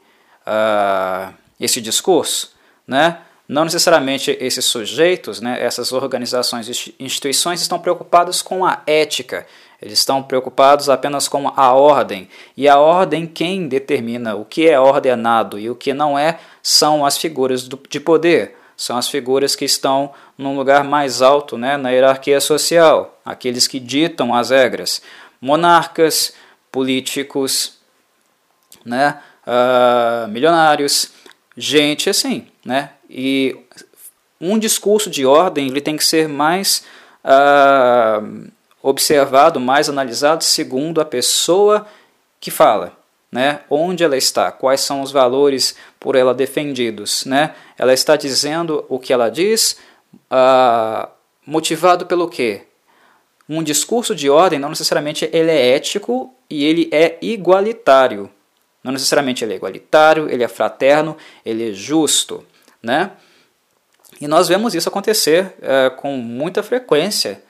uh, 0.48 1.34
esse 1.64 1.80
discurso 1.82 2.54
né? 2.88 3.20
Não 3.48 3.66
necessariamente 3.66 4.38
esses 4.40 4.64
sujeitos, 4.64 5.42
né, 5.42 5.62
essas 5.62 5.92
organizações 5.92 6.68
e 6.70 6.96
instituições 7.00 7.62
estão 7.62 7.78
preocupados 7.78 8.42
com 8.42 8.66
a 8.66 8.82
ética, 8.88 9.46
eles 9.82 10.00
estão 10.00 10.24
preocupados 10.24 10.90
apenas 10.90 11.28
com 11.28 11.50
a 11.50 11.74
ordem. 11.74 12.30
E 12.56 12.70
a 12.70 12.80
ordem, 12.80 13.28
quem 13.28 13.68
determina 13.68 14.34
o 14.34 14.46
que 14.46 14.70
é 14.70 14.80
ordenado 14.80 15.60
e 15.60 15.70
o 15.70 15.76
que 15.76 15.94
não 15.94 16.18
é, 16.18 16.40
são 16.62 17.06
as 17.06 17.18
figuras 17.18 17.68
do, 17.68 17.78
de 17.90 18.00
poder, 18.00 18.56
são 18.78 18.96
as 18.96 19.10
figuras 19.10 19.58
que 19.58 19.66
estão 19.66 20.14
num 20.38 20.56
lugar 20.56 20.86
mais 20.86 21.22
alto 21.22 21.58
né, 21.58 21.76
na 21.76 21.90
hierarquia 21.90 22.40
social, 22.40 23.20
aqueles 23.26 23.68
que 23.68 23.80
ditam 23.80 24.34
as 24.34 24.52
regras. 24.52 25.02
Monarcas, 25.42 26.34
políticos, 26.72 27.78
né, 28.86 29.20
uh, 29.46 30.28
milionários, 30.30 31.12
gente 31.58 32.10
assim, 32.10 32.48
né? 32.66 32.92
E 33.10 33.56
um 34.40 34.58
discurso 34.58 35.10
de 35.10 35.26
ordem 35.26 35.68
ele 35.68 35.82
tem 35.82 35.96
que 35.96 36.04
ser 36.04 36.28
mais 36.28 36.84
uh, 37.24 38.52
observado, 38.82 39.60
mais 39.60 39.88
analisado 39.88 40.44
segundo 40.44 41.00
a 41.00 41.06
pessoa 41.06 41.88
que 42.40 42.52
fala, 42.52 42.98
né? 43.32 43.62
Onde 43.70 44.04
ela 44.04 44.18
está, 44.18 44.52
quais 44.52 44.82
são 44.82 45.02
os 45.02 45.12
valores 45.12 45.76
por 46.00 46.16
ela 46.16 46.34
defendidos, 46.34 47.24
né? 47.26 47.56
Ela 47.78 47.94
está 47.94 48.16
dizendo 48.16 48.86
o 48.90 49.00
que 49.00 49.14
ela 49.14 49.30
diz, 49.30 49.78
uh, 50.14 51.08
motivado 51.46 52.06
pelo 52.06 52.28
quê? 52.28 52.64
Um 53.48 53.64
discurso 53.64 54.16
de 54.16 54.30
ordem 54.30 54.60
não 54.60 54.70
necessariamente 54.70 55.30
ele 55.32 55.52
é 55.52 55.76
ético 55.76 56.34
e 56.50 56.64
ele 56.66 56.90
é 56.92 57.18
igualitário. 57.22 58.30
Não 58.84 58.92
necessariamente 58.92 59.44
ele 59.44 59.54
é 59.54 59.56
igualitário, 59.56 60.30
ele 60.30 60.44
é 60.44 60.48
fraterno, 60.48 61.16
ele 61.46 61.70
é 61.70 61.74
justo. 61.74 62.46
Né? 62.82 63.12
E 64.20 64.28
nós 64.28 64.48
vemos 64.48 64.76
isso 64.76 64.90
acontecer 64.90 65.56
uh, 65.60 65.96
com 65.96 66.18
muita 66.18 66.62
frequência 66.62 67.42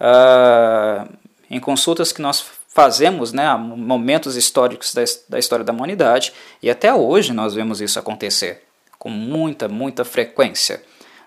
uh, 0.00 1.12
em 1.50 1.58
consultas 1.58 2.12
que 2.12 2.22
nós 2.22 2.44
fazemos 2.68 3.32
né, 3.32 3.54
momentos 3.56 4.36
históricos 4.36 4.94
da, 4.94 5.02
da 5.30 5.38
história 5.38 5.64
da 5.64 5.72
humanidade, 5.72 6.32
e 6.62 6.70
até 6.70 6.92
hoje 6.92 7.32
nós 7.32 7.54
vemos 7.54 7.80
isso 7.80 7.98
acontecer 7.98 8.64
com 8.98 9.08
muita, 9.08 9.66
muita 9.66 10.04
frequência. 10.04 10.82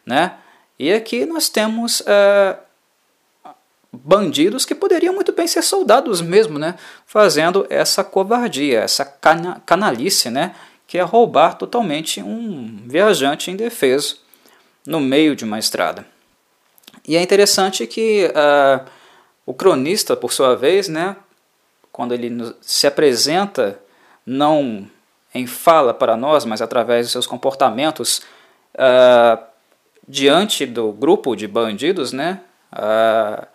Né? 0.05 0.33
E 0.77 0.93
aqui 0.93 1.25
nós 1.25 1.49
temos 1.49 2.01
uh, 2.01 2.57
bandidos 3.91 4.65
que 4.65 4.75
poderiam 4.75 5.13
muito 5.13 5.31
bem 5.31 5.47
ser 5.47 5.63
soldados 5.63 6.21
mesmo, 6.21 6.59
né? 6.59 6.75
Fazendo 7.05 7.65
essa 7.69 8.03
covardia, 8.03 8.81
essa 8.81 9.03
cana 9.03 9.61
canalice, 9.65 10.29
né? 10.29 10.55
Que 10.87 10.97
é 10.97 11.01
roubar 11.01 11.55
totalmente 11.55 12.21
um 12.21 12.83
viajante 12.85 13.51
indefeso 13.51 14.21
no 14.85 14.99
meio 14.99 15.35
de 15.35 15.43
uma 15.43 15.59
estrada. 15.59 16.05
E 17.07 17.15
é 17.15 17.21
interessante 17.21 17.85
que 17.87 18.27
uh, 18.27 18.85
o 19.45 19.53
cronista, 19.53 20.15
por 20.15 20.31
sua 20.31 20.55
vez, 20.55 20.87
né? 20.87 21.15
Quando 21.91 22.13
ele 22.13 22.55
se 22.61 22.85
apresenta, 22.85 23.79
não 24.25 24.87
em 25.33 25.45
fala 25.45 25.93
para 25.93 26.15
nós, 26.15 26.45
mas 26.45 26.61
através 26.61 27.07
de 27.07 27.11
seus 27.11 27.27
comportamentos 27.27 28.21
uh, 28.75 29.43
diante 30.07 30.65
do 30.65 30.91
grupo 30.91 31.35
de 31.35 31.47
bandidos, 31.47 32.13
né? 32.13 32.41
Uh, 32.71 33.45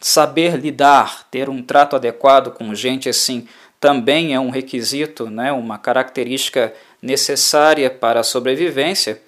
saber 0.00 0.56
lidar, 0.56 1.28
ter 1.30 1.50
um 1.50 1.62
trato 1.62 1.94
adequado 1.94 2.52
com 2.52 2.74
gente 2.74 3.08
assim, 3.08 3.46
também 3.78 4.34
é 4.34 4.40
um 4.40 4.50
requisito, 4.50 5.28
né, 5.28 5.52
uma 5.52 5.78
característica 5.78 6.72
necessária 7.00 7.90
para 7.90 8.20
a 8.20 8.24
sobrevivência. 8.24 9.20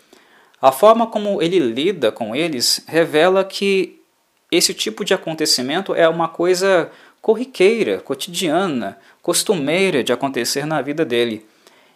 A 0.60 0.72
forma 0.72 1.06
como 1.06 1.42
ele 1.42 1.58
lida 1.58 2.10
com 2.10 2.34
eles 2.34 2.84
revela 2.86 3.44
que 3.44 4.00
esse 4.50 4.72
tipo 4.72 5.04
de 5.04 5.14
acontecimento 5.14 5.94
é 5.94 6.08
uma 6.08 6.28
coisa 6.28 6.90
corriqueira, 7.20 8.00
cotidiana, 8.00 8.98
costumeira 9.22 10.02
de 10.02 10.12
acontecer 10.12 10.66
na 10.66 10.82
vida 10.82 11.04
dele. 11.04 11.46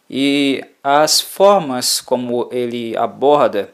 E 0.09 0.65
as 0.83 1.21
formas 1.21 2.01
como 2.01 2.49
ele 2.53 2.97
aborda 2.97 3.71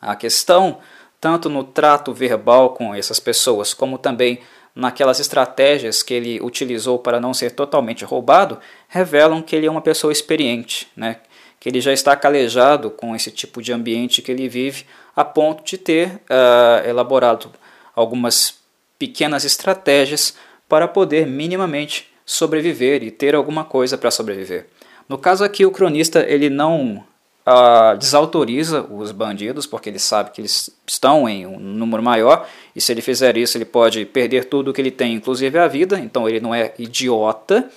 a 0.00 0.14
questão 0.14 0.78
tanto 1.20 1.48
no 1.48 1.64
trato 1.64 2.12
verbal 2.12 2.70
com 2.70 2.94
essas 2.94 3.18
pessoas, 3.18 3.74
como 3.74 3.98
também 3.98 4.40
naquelas 4.74 5.18
estratégias 5.18 6.02
que 6.02 6.14
ele 6.14 6.40
utilizou 6.40 6.98
para 6.98 7.20
não 7.20 7.34
ser 7.34 7.50
totalmente 7.50 8.04
roubado, 8.04 8.60
revelam 8.88 9.42
que 9.42 9.56
ele 9.56 9.66
é 9.66 9.70
uma 9.70 9.80
pessoa 9.80 10.12
experiente, 10.12 10.88
né? 10.96 11.16
que 11.58 11.68
ele 11.68 11.80
já 11.80 11.92
está 11.92 12.14
calejado 12.14 12.90
com 12.90 13.16
esse 13.16 13.30
tipo 13.30 13.60
de 13.60 13.72
ambiente 13.72 14.22
que 14.22 14.30
ele 14.30 14.48
vive, 14.48 14.86
a 15.16 15.24
ponto 15.24 15.64
de 15.64 15.76
ter 15.76 16.20
uh, 16.30 16.88
elaborado 16.88 17.50
algumas 17.94 18.58
pequenas 18.98 19.44
estratégias 19.44 20.36
para 20.68 20.86
poder 20.86 21.26
minimamente 21.26 22.08
sobreviver 22.24 23.02
e 23.02 23.10
ter 23.10 23.34
alguma 23.34 23.64
coisa 23.64 23.98
para 23.98 24.10
sobreviver. 24.10 24.66
No 25.08 25.18
caso 25.18 25.42
aqui, 25.42 25.64
o 25.64 25.70
cronista 25.70 26.24
ele 26.28 26.48
não 26.48 27.02
uh, 27.48 27.96
desautoriza 27.96 28.82
os 28.82 29.10
bandidos, 29.10 29.66
porque 29.66 29.88
ele 29.88 29.98
sabe 29.98 30.30
que 30.30 30.40
eles 30.40 30.70
estão 30.86 31.28
em 31.28 31.46
um 31.46 31.58
número 31.58 32.02
maior, 32.02 32.46
e 32.76 32.80
se 32.80 32.92
ele 32.92 33.00
fizer 33.00 33.36
isso, 33.36 33.56
ele 33.56 33.64
pode 33.64 34.04
perder 34.04 34.44
tudo 34.44 34.72
que 34.72 34.80
ele 34.80 34.90
tem, 34.90 35.14
inclusive 35.14 35.58
a 35.58 35.66
vida, 35.66 35.98
então 35.98 36.28
ele 36.28 36.40
não 36.40 36.54
é 36.54 36.74
idiota, 36.78 37.68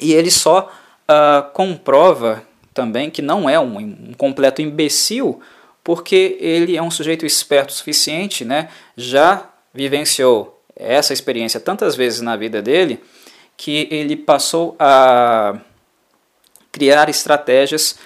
e 0.00 0.12
ele 0.12 0.30
só 0.30 0.70
uh, 1.08 1.50
comprova 1.52 2.42
também 2.74 3.10
que 3.10 3.22
não 3.22 3.48
é 3.48 3.58
um, 3.58 3.78
um 3.78 4.12
completo 4.16 4.60
imbecil, 4.60 5.40
porque 5.84 6.36
ele 6.40 6.76
é 6.76 6.82
um 6.82 6.90
sujeito 6.90 7.24
esperto 7.24 7.70
o 7.70 7.72
suficiente, 7.72 8.44
né? 8.44 8.68
já 8.96 9.48
vivenciou 9.72 10.60
essa 10.76 11.12
experiência 11.12 11.58
tantas 11.58 11.96
vezes 11.96 12.20
na 12.20 12.36
vida 12.36 12.60
dele, 12.60 13.00
que 13.56 13.88
ele 13.90 14.14
passou 14.14 14.76
a 14.78 15.58
criar 16.70 17.08
estratégias 17.08 17.98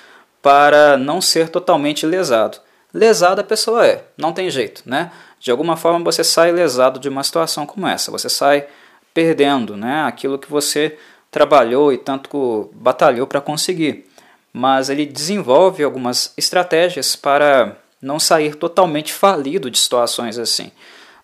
para 0.42 0.96
não 0.98 1.20
ser 1.20 1.48
totalmente 1.48 2.04
lesado. 2.04 2.58
Lesado 2.92 3.40
a 3.40 3.44
pessoa 3.44 3.86
é, 3.86 4.04
não 4.18 4.32
tem 4.32 4.50
jeito, 4.50 4.82
né? 4.84 5.10
De 5.40 5.50
alguma 5.50 5.76
forma 5.76 6.04
você 6.04 6.22
sai 6.22 6.52
lesado 6.52 7.00
de 7.00 7.08
uma 7.08 7.22
situação 7.22 7.64
como 7.64 7.86
essa, 7.86 8.10
você 8.10 8.28
sai 8.28 8.66
perdendo, 9.14 9.76
né? 9.76 10.02
Aquilo 10.02 10.38
que 10.38 10.50
você 10.50 10.98
trabalhou 11.30 11.92
e 11.92 11.98
tanto 11.98 12.70
batalhou 12.74 13.26
para 13.26 13.40
conseguir. 13.40 14.06
Mas 14.52 14.90
ele 14.90 15.06
desenvolve 15.06 15.82
algumas 15.82 16.34
estratégias 16.36 17.16
para 17.16 17.76
não 18.00 18.18
sair 18.20 18.56
totalmente 18.56 19.12
falido 19.12 19.70
de 19.70 19.78
situações 19.78 20.38
assim. 20.38 20.70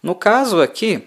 No 0.03 0.15
caso 0.15 0.63
aqui, 0.63 1.07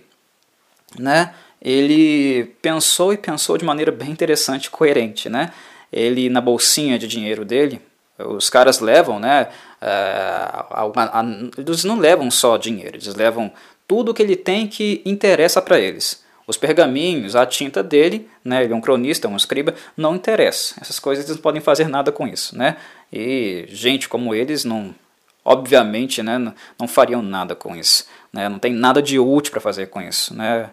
né? 1.00 1.34
Ele 1.62 2.56
pensou 2.62 3.14
e 3.14 3.18
pensou 3.18 3.58
de 3.58 3.64
maneira 3.64 3.92
bem 3.92 4.10
interessante, 4.10 4.70
coerente, 4.70 5.30
né? 5.30 5.52
Ele 5.92 6.30
na 6.30 6.42
bolsinha 6.42 6.98
de 6.98 7.08
dinheiro 7.08 7.46
dele, 7.46 7.82
os 8.28 8.50
caras 8.50 8.80
levam, 8.80 9.20
né? 9.20 9.50
Uh, 9.82 11.52
eles 11.58 11.84
não 11.84 11.98
levam 11.98 12.30
só 12.30 12.58
dinheiro, 12.58 12.98
eles 12.98 13.16
levam 13.16 13.52
tudo 13.88 14.14
que 14.14 14.22
ele 14.22 14.36
tem 14.36 14.68
que 14.68 15.02
interessa 15.06 15.62
para 15.62 15.80
eles. 15.80 16.24
Os 16.48 16.58
pergaminhos, 16.58 17.36
a 17.36 17.46
tinta 17.46 17.82
dele, 17.84 18.30
né, 18.44 18.64
ele 18.64 18.74
é 18.74 18.76
um 18.76 18.82
cronista, 18.82 19.28
um 19.28 19.38
escriba, 19.38 19.74
não 19.96 20.16
interessa. 20.16 20.76
Essas 20.82 21.00
coisas 21.00 21.24
eles 21.24 21.36
não 21.38 21.42
podem 21.42 21.62
fazer 21.62 21.88
nada 21.88 22.12
com 22.12 22.28
isso, 22.28 22.58
né? 22.58 22.78
E 23.12 23.66
gente 23.70 24.10
como 24.10 24.34
eles 24.34 24.66
não, 24.66 24.94
obviamente, 25.46 26.22
né, 26.22 26.54
não 26.80 26.88
fariam 26.88 27.22
nada 27.22 27.56
com 27.56 27.76
isso, 27.76 28.06
né? 28.34 28.50
Não 28.50 28.60
tem 28.60 28.74
nada 28.74 29.02
de 29.02 29.20
útil 29.20 29.52
para 29.52 29.62
fazer 29.62 29.88
com 29.88 30.02
isso, 30.02 30.34
né? 30.36 30.70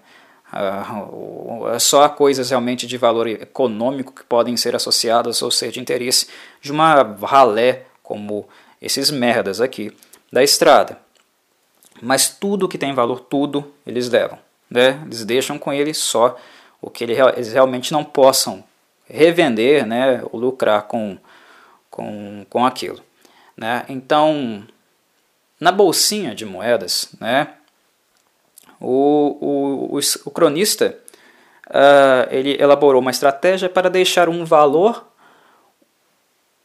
Uh, 0.50 1.78
só 1.78 2.08
coisas 2.08 2.48
realmente 2.48 2.86
de 2.86 2.96
valor 2.96 3.26
econômico 3.26 4.12
que 4.12 4.24
podem 4.24 4.56
ser 4.56 4.74
associadas 4.74 5.42
ou 5.42 5.50
ser 5.50 5.70
de 5.70 5.78
interesse 5.78 6.28
de 6.60 6.72
uma 6.72 7.02
ralé 7.22 7.84
como 8.02 8.48
esses 8.80 9.10
merdas 9.10 9.60
aqui 9.60 9.94
da 10.32 10.42
estrada. 10.42 10.98
Mas 12.00 12.28
tudo 12.28 12.68
que 12.68 12.78
tem 12.78 12.94
valor, 12.94 13.20
tudo 13.20 13.72
eles 13.86 14.08
levam. 14.08 14.38
Né? 14.70 15.00
Eles 15.04 15.24
deixam 15.24 15.58
com 15.58 15.72
ele 15.72 15.92
só 15.92 16.36
o 16.80 16.88
que 16.88 17.04
eles 17.04 17.52
realmente 17.52 17.92
não 17.92 18.04
possam 18.04 18.64
revender 19.06 19.86
né? 19.86 20.22
ou 20.30 20.38
lucrar 20.38 20.82
com, 20.82 21.18
com, 21.90 22.46
com 22.48 22.64
aquilo. 22.64 23.00
Né? 23.56 23.84
Então, 23.88 24.64
na 25.60 25.72
bolsinha 25.72 26.34
de 26.34 26.46
moedas, 26.46 27.10
né? 27.20 27.48
O, 28.80 29.36
o, 29.40 29.96
o, 29.96 30.00
o 30.24 30.30
cronista 30.30 30.96
uh, 31.68 32.28
ele 32.30 32.56
elaborou 32.60 33.00
uma 33.00 33.10
estratégia 33.10 33.68
para 33.68 33.90
deixar 33.90 34.28
um 34.28 34.44
valor 34.44 35.06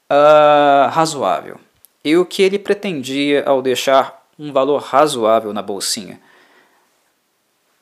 uh, 0.10 0.90
razoável. 0.90 1.60
E 2.04 2.18
o 2.18 2.26
que 2.26 2.42
ele 2.42 2.60
pretendia 2.60 3.44
ao 3.46 3.62
deixar 3.62 4.26
um 4.38 4.52
valor 4.52 4.82
razoável 4.82 5.54
na 5.54 5.62
bolsinha? 5.62 6.20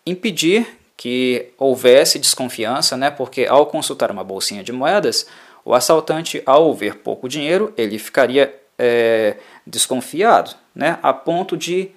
Impedir 0.06 0.78
que 0.96 1.52
houvesse 1.58 2.20
desconfiança, 2.20 2.96
né? 2.96 3.10
porque 3.10 3.46
ao 3.46 3.66
consultar 3.66 4.12
uma 4.12 4.24
bolsinha 4.24 4.64
de 4.64 4.72
moedas, 4.72 5.26
o 5.66 5.74
assaltante, 5.74 6.42
ao 6.46 6.74
ver 6.74 6.98
pouco 6.98 7.28
dinheiro, 7.28 7.74
ele 7.76 7.98
ficaria 7.98 8.56
é, 8.78 9.38
desconfiado, 9.66 10.56
né? 10.76 11.00
a 11.02 11.12
ponto 11.14 11.58
de 11.58 11.92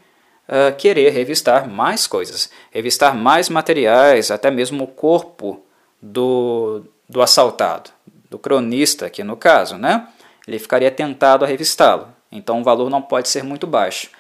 uh, 0.49 0.75
querer 0.77 1.11
revistar 1.11 1.69
mais 1.69 2.07
coisas, 2.07 2.51
revistar 2.71 3.15
mais 3.15 3.49
materiais, 3.49 4.31
até 4.31 4.51
mesmo 4.51 4.85
o 4.85 4.89
corpo 4.89 5.63
do, 6.01 6.83
do 7.09 7.23
assaltado, 7.23 7.91
do 8.31 8.39
cronista 8.39 9.07
aqui 9.07 9.23
no 9.23 9.37
caso, 9.37 9.77
né? 9.77 10.09
Ele 10.47 10.59
ficaria 10.59 10.91
tentado 10.91 11.45
a 11.45 11.49
revistá-lo, 11.49 12.09
então 12.31 12.61
o 12.61 12.65
valor 12.65 12.91
não 12.91 13.01
pode 13.01 13.29
ser 13.29 13.43
muito 13.43 13.67
baixo. 13.67 14.11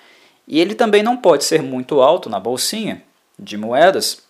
E 0.47 0.61
ele 0.61 0.75
também 0.75 1.03
não 1.03 1.17
pode 1.17 1.45
ser 1.45 1.63
muito 1.63 2.01
alto 2.01 2.29
na 2.29 2.39
bolsinha 2.39 3.03
de 3.39 3.57
moedas, 3.57 4.23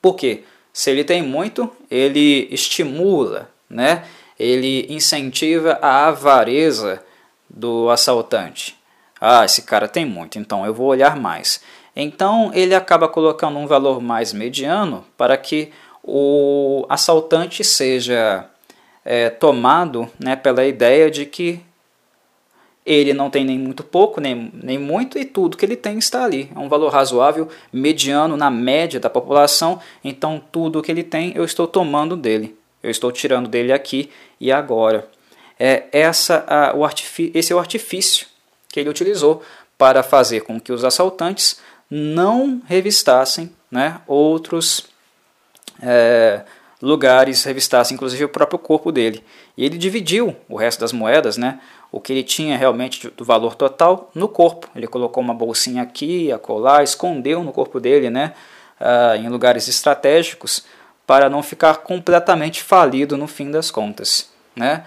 porque 0.00 0.44
se 0.72 0.90
ele 0.90 1.04
tem 1.04 1.22
muito, 1.22 1.70
ele 1.90 2.48
estimula, 2.50 3.50
né? 3.68 4.04
ele 4.38 4.86
incentiva 4.90 5.78
a 5.80 6.08
avareza 6.08 7.02
do 7.48 7.88
assaltante. 7.90 8.75
Ah, 9.20 9.44
esse 9.44 9.62
cara 9.62 9.88
tem 9.88 10.04
muito, 10.04 10.38
então 10.38 10.66
eu 10.66 10.74
vou 10.74 10.88
olhar 10.88 11.16
mais. 11.16 11.60
Então 11.94 12.50
ele 12.54 12.74
acaba 12.74 13.08
colocando 13.08 13.58
um 13.58 13.66
valor 13.66 14.00
mais 14.02 14.32
mediano 14.32 15.04
para 15.16 15.36
que 15.36 15.72
o 16.04 16.84
assaltante 16.88 17.64
seja 17.64 18.46
é, 19.04 19.30
tomado 19.30 20.08
né, 20.18 20.36
pela 20.36 20.64
ideia 20.66 21.10
de 21.10 21.24
que 21.24 21.60
ele 22.84 23.12
não 23.12 23.30
tem 23.30 23.44
nem 23.44 23.58
muito 23.58 23.82
pouco, 23.82 24.20
nem, 24.20 24.52
nem 24.54 24.78
muito, 24.78 25.18
e 25.18 25.24
tudo 25.24 25.56
que 25.56 25.64
ele 25.64 25.74
tem 25.74 25.98
está 25.98 26.24
ali. 26.24 26.52
É 26.54 26.58
um 26.58 26.68
valor 26.68 26.92
razoável, 26.92 27.48
mediano 27.72 28.36
na 28.36 28.48
média 28.48 29.00
da 29.00 29.10
população, 29.10 29.80
então 30.04 30.40
tudo 30.52 30.82
que 30.82 30.92
ele 30.92 31.02
tem 31.02 31.32
eu 31.34 31.44
estou 31.44 31.66
tomando 31.66 32.16
dele. 32.16 32.56
Eu 32.82 32.90
estou 32.90 33.10
tirando 33.10 33.48
dele 33.48 33.72
aqui 33.72 34.10
e 34.38 34.52
agora. 34.52 35.08
É 35.58 35.84
essa 35.90 36.44
a, 36.46 36.76
o 36.76 36.86
esse 37.34 37.52
é 37.52 37.56
o 37.56 37.58
artifício 37.58 38.28
que 38.76 38.80
ele 38.80 38.90
utilizou 38.90 39.42
para 39.78 40.02
fazer 40.02 40.42
com 40.42 40.60
que 40.60 40.70
os 40.70 40.84
assaltantes 40.84 41.58
não 41.90 42.60
revistassem 42.66 43.50
né, 43.70 44.02
outros 44.06 44.86
é, 45.82 46.42
lugares, 46.82 47.42
revistassem 47.42 47.94
inclusive 47.94 48.24
o 48.24 48.28
próprio 48.28 48.58
corpo 48.58 48.92
dele. 48.92 49.24
E 49.56 49.64
ele 49.64 49.78
dividiu 49.78 50.36
o 50.46 50.56
resto 50.56 50.80
das 50.80 50.92
moedas, 50.92 51.38
né, 51.38 51.58
o 51.90 52.02
que 52.02 52.12
ele 52.12 52.22
tinha 52.22 52.58
realmente 52.58 53.08
do 53.16 53.24
valor 53.24 53.54
total, 53.54 54.10
no 54.14 54.28
corpo. 54.28 54.68
Ele 54.76 54.86
colocou 54.86 55.22
uma 55.22 55.32
bolsinha 55.32 55.82
aqui, 55.82 56.30
acolá, 56.30 56.82
escondeu 56.82 57.42
no 57.42 57.52
corpo 57.52 57.80
dele, 57.80 58.10
né, 58.10 58.34
uh, 58.78 59.16
em 59.16 59.30
lugares 59.30 59.68
estratégicos, 59.68 60.66
para 61.06 61.30
não 61.30 61.42
ficar 61.42 61.76
completamente 61.78 62.62
falido 62.62 63.16
no 63.16 63.26
fim 63.26 63.50
das 63.50 63.70
contas. 63.70 64.28
Né? 64.54 64.84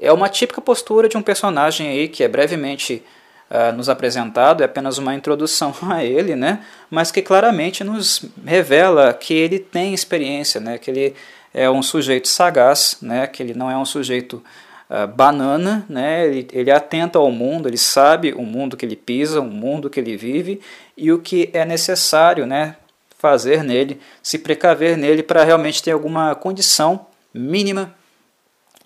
É 0.00 0.10
uma 0.10 0.30
típica 0.30 0.62
postura 0.62 1.06
de 1.06 1.18
um 1.18 1.22
personagem 1.22 1.88
aí 1.88 2.08
que 2.08 2.24
é 2.24 2.28
brevemente 2.28 3.04
uh, 3.50 3.74
nos 3.74 3.88
apresentado, 3.88 4.62
é 4.62 4.64
apenas 4.66 4.98
uma 4.98 5.14
introdução 5.14 5.74
a 5.88 6.04
ele, 6.04 6.34
né? 6.36 6.64
mas 6.90 7.10
que 7.10 7.22
claramente 7.22 7.82
nos 7.84 8.24
revela 8.44 9.12
que 9.12 9.34
ele 9.34 9.58
tem 9.58 9.94
experiência, 9.94 10.60
né? 10.60 10.78
que 10.78 10.90
ele 10.90 11.14
é 11.52 11.70
um 11.70 11.82
sujeito 11.82 12.28
sagaz, 12.28 12.98
né? 13.00 13.26
que 13.26 13.42
ele 13.42 13.54
não 13.54 13.70
é 13.70 13.76
um 13.76 13.84
sujeito 13.84 14.42
uh, 14.90 15.06
banana, 15.06 15.84
né? 15.88 16.26
ele, 16.26 16.48
ele 16.52 16.70
atenta 16.70 17.18
ao 17.18 17.30
mundo, 17.30 17.68
ele 17.68 17.78
sabe 17.78 18.32
o 18.32 18.42
mundo 18.42 18.76
que 18.76 18.84
ele 18.84 18.96
pisa, 18.96 19.40
o 19.40 19.44
mundo 19.44 19.88
que 19.88 20.00
ele 20.00 20.16
vive 20.16 20.60
e 20.96 21.12
o 21.12 21.18
que 21.18 21.50
é 21.52 21.64
necessário 21.64 22.46
né? 22.46 22.76
fazer 23.18 23.64
nele, 23.64 24.00
se 24.22 24.38
precaver 24.38 24.96
nele 24.96 25.22
para 25.22 25.42
realmente 25.42 25.82
ter 25.82 25.92
alguma 25.92 26.34
condição 26.34 27.06
mínima 27.32 27.94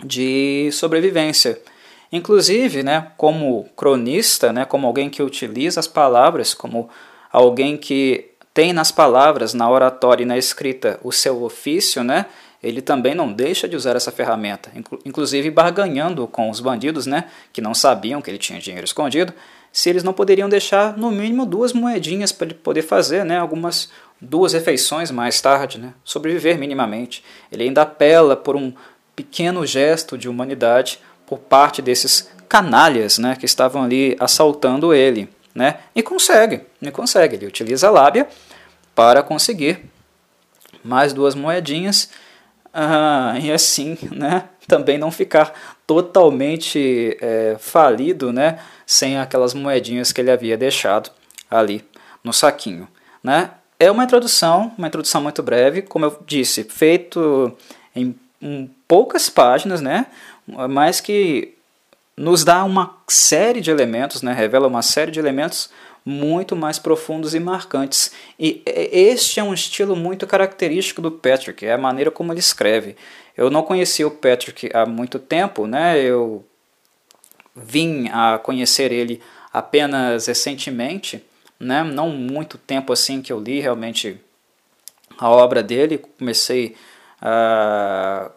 de 0.04 0.70
sobrevivência. 0.72 1.60
Inclusive, 2.12 2.82
né, 2.82 3.12
como 3.16 3.68
cronista, 3.76 4.52
né, 4.52 4.64
como 4.64 4.86
alguém 4.86 5.08
que 5.08 5.22
utiliza 5.22 5.78
as 5.78 5.86
palavras, 5.86 6.52
como 6.54 6.88
alguém 7.32 7.76
que 7.76 8.30
tem 8.52 8.72
nas 8.72 8.90
palavras, 8.90 9.54
na 9.54 9.70
oratória 9.70 10.24
e 10.24 10.26
na 10.26 10.36
escrita 10.36 10.98
o 11.04 11.12
seu 11.12 11.42
ofício, 11.44 12.02
né, 12.02 12.26
ele 12.62 12.82
também 12.82 13.14
não 13.14 13.32
deixa 13.32 13.68
de 13.68 13.76
usar 13.76 13.96
essa 13.96 14.10
ferramenta, 14.10 14.70
inclusive 15.04 15.50
barganhando 15.50 16.26
com 16.26 16.50
os 16.50 16.60
bandidos, 16.60 17.06
né, 17.06 17.30
que 17.52 17.60
não 17.60 17.74
sabiam 17.74 18.20
que 18.20 18.28
ele 18.28 18.38
tinha 18.38 18.58
dinheiro 18.58 18.84
escondido, 18.84 19.32
se 19.72 19.88
eles 19.88 20.02
não 20.02 20.12
poderiam 20.12 20.48
deixar 20.48 20.96
no 20.98 21.12
mínimo 21.12 21.46
duas 21.46 21.72
moedinhas 21.72 22.32
para 22.32 22.46
ele 22.46 22.54
poder 22.54 22.82
fazer, 22.82 23.24
né, 23.24 23.38
algumas 23.38 23.88
duas 24.20 24.52
refeições 24.52 25.12
mais 25.12 25.40
tarde, 25.40 25.78
né, 25.78 25.94
sobreviver 26.04 26.58
minimamente. 26.58 27.24
Ele 27.52 27.62
ainda 27.62 27.82
apela 27.82 28.36
por 28.36 28.56
um 28.56 28.72
pequeno 29.14 29.64
gesto 29.64 30.18
de 30.18 30.28
humanidade 30.28 30.98
por 31.30 31.38
parte 31.38 31.80
desses 31.80 32.28
canalhas 32.48 33.16
né, 33.16 33.36
que 33.36 33.46
estavam 33.46 33.84
ali 33.84 34.16
assaltando 34.18 34.92
ele. 34.92 35.28
Né, 35.54 35.78
e 35.94 36.02
consegue, 36.02 36.62
e 36.82 36.90
consegue. 36.90 37.36
Ele 37.36 37.46
utiliza 37.46 37.88
a 37.88 37.90
lábia 37.90 38.28
para 38.94 39.22
conseguir 39.22 39.84
mais 40.84 41.12
duas 41.12 41.34
moedinhas 41.34 42.10
e 43.42 43.50
assim, 43.50 43.96
né, 44.10 44.44
também 44.66 44.98
não 44.98 45.10
ficar 45.10 45.52
totalmente 45.86 47.16
é, 47.20 47.56
falido, 47.58 48.32
né, 48.32 48.58
sem 48.86 49.18
aquelas 49.18 49.54
moedinhas 49.54 50.12
que 50.12 50.20
ele 50.20 50.30
havia 50.30 50.56
deixado 50.56 51.10
ali 51.50 51.84
no 52.22 52.32
saquinho, 52.32 52.86
né? 53.22 53.50
É 53.78 53.90
uma 53.90 54.04
introdução, 54.04 54.72
uma 54.76 54.86
introdução 54.86 55.22
muito 55.22 55.42
breve, 55.42 55.82
como 55.82 56.04
eu 56.04 56.22
disse, 56.26 56.64
feito 56.64 57.56
em, 57.96 58.14
em 58.40 58.70
poucas 58.86 59.30
páginas, 59.30 59.80
né, 59.80 60.06
mas 60.68 61.00
que 61.00 61.54
nos 62.16 62.44
dá 62.44 62.64
uma 62.64 62.98
série 63.08 63.60
de 63.60 63.70
elementos, 63.70 64.22
né, 64.22 64.32
revela 64.32 64.66
uma 64.66 64.82
série 64.82 65.10
de 65.10 65.18
elementos 65.18 65.70
muito 66.04 66.56
mais 66.56 66.78
profundos 66.78 67.34
e 67.34 67.40
marcantes. 67.40 68.12
E 68.38 68.62
este 68.66 69.40
é 69.40 69.42
um 69.42 69.54
estilo 69.54 69.94
muito 69.94 70.26
característico 70.26 71.00
do 71.00 71.10
Patrick, 71.10 71.64
é 71.64 71.72
a 71.72 71.78
maneira 71.78 72.10
como 72.10 72.32
ele 72.32 72.40
escreve. 72.40 72.96
Eu 73.36 73.50
não 73.50 73.62
conhecia 73.62 74.06
o 74.06 74.10
Patrick 74.10 74.70
há 74.74 74.84
muito 74.84 75.18
tempo, 75.18 75.66
né? 75.66 75.98
Eu 75.98 76.44
vim 77.54 78.08
a 78.08 78.38
conhecer 78.38 78.92
ele 78.92 79.20
apenas 79.52 80.26
recentemente, 80.26 81.24
né? 81.58 81.82
Não 81.82 82.10
muito 82.10 82.58
tempo 82.58 82.92
assim 82.92 83.22
que 83.22 83.32
eu 83.32 83.40
li 83.40 83.60
realmente 83.60 84.20
a 85.18 85.28
obra 85.28 85.62
dele. 85.62 85.98
Comecei 86.18 86.76
uh, 87.22 88.30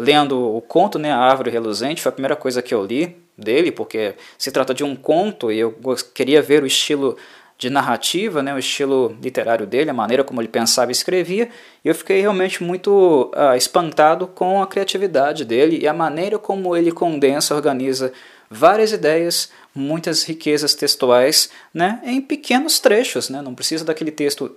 lendo 0.00 0.56
o 0.56 0.60
conto, 0.60 0.98
né? 0.98 1.12
A 1.12 1.18
Árvore 1.18 1.50
Reluzente, 1.50 2.02
foi 2.02 2.10
a 2.10 2.12
primeira 2.12 2.36
coisa 2.36 2.62
que 2.62 2.74
eu 2.74 2.84
li 2.84 3.16
dele, 3.36 3.72
porque 3.72 4.14
se 4.38 4.50
trata 4.50 4.74
de 4.74 4.84
um 4.84 4.94
conto 4.94 5.50
e 5.50 5.58
eu 5.58 5.74
queria 6.14 6.42
ver 6.42 6.62
o 6.62 6.66
estilo 6.66 7.16
de 7.60 7.68
narrativa, 7.68 8.42
né, 8.42 8.54
o 8.54 8.58
estilo 8.58 9.14
literário 9.22 9.66
dele, 9.66 9.90
a 9.90 9.94
maneira 9.94 10.24
como 10.24 10.40
ele 10.40 10.48
pensava 10.48 10.90
e 10.90 10.92
escrevia, 10.92 11.50
e 11.84 11.88
eu 11.88 11.94
fiquei 11.94 12.18
realmente 12.18 12.62
muito 12.64 13.30
uh, 13.34 13.54
espantado 13.54 14.26
com 14.26 14.62
a 14.62 14.66
criatividade 14.66 15.44
dele 15.44 15.78
e 15.78 15.86
a 15.86 15.92
maneira 15.92 16.38
como 16.38 16.74
ele 16.74 16.90
condensa, 16.90 17.54
organiza 17.54 18.14
várias 18.50 18.92
ideias, 18.92 19.50
muitas 19.74 20.24
riquezas 20.24 20.74
textuais, 20.74 21.50
né, 21.72 22.00
em 22.02 22.22
pequenos 22.22 22.80
trechos, 22.80 23.28
né, 23.28 23.42
não 23.42 23.54
precisa 23.54 23.84
daquele 23.84 24.10
texto 24.10 24.56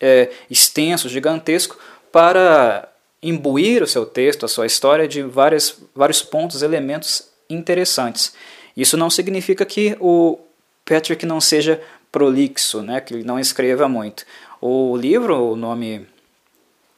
é, 0.00 0.30
extenso, 0.50 1.08
gigantesco, 1.08 1.78
para 2.10 2.89
imbuir 3.22 3.82
o 3.82 3.86
seu 3.86 4.06
texto, 4.06 4.44
a 4.44 4.48
sua 4.48 4.66
história 4.66 5.06
de 5.06 5.22
várias, 5.22 5.76
vários 5.94 6.22
pontos, 6.22 6.62
elementos 6.62 7.28
interessantes. 7.48 8.32
Isso 8.76 8.96
não 8.96 9.10
significa 9.10 9.64
que 9.66 9.96
o 10.00 10.38
Patrick 10.84 11.26
não 11.26 11.40
seja 11.40 11.80
prolixo, 12.10 12.82
né, 12.82 13.00
que 13.00 13.14
ele 13.14 13.24
não 13.24 13.38
escreva 13.38 13.88
muito. 13.88 14.24
O 14.60 14.96
livro, 14.96 15.52
o 15.52 15.56
nome 15.56 16.06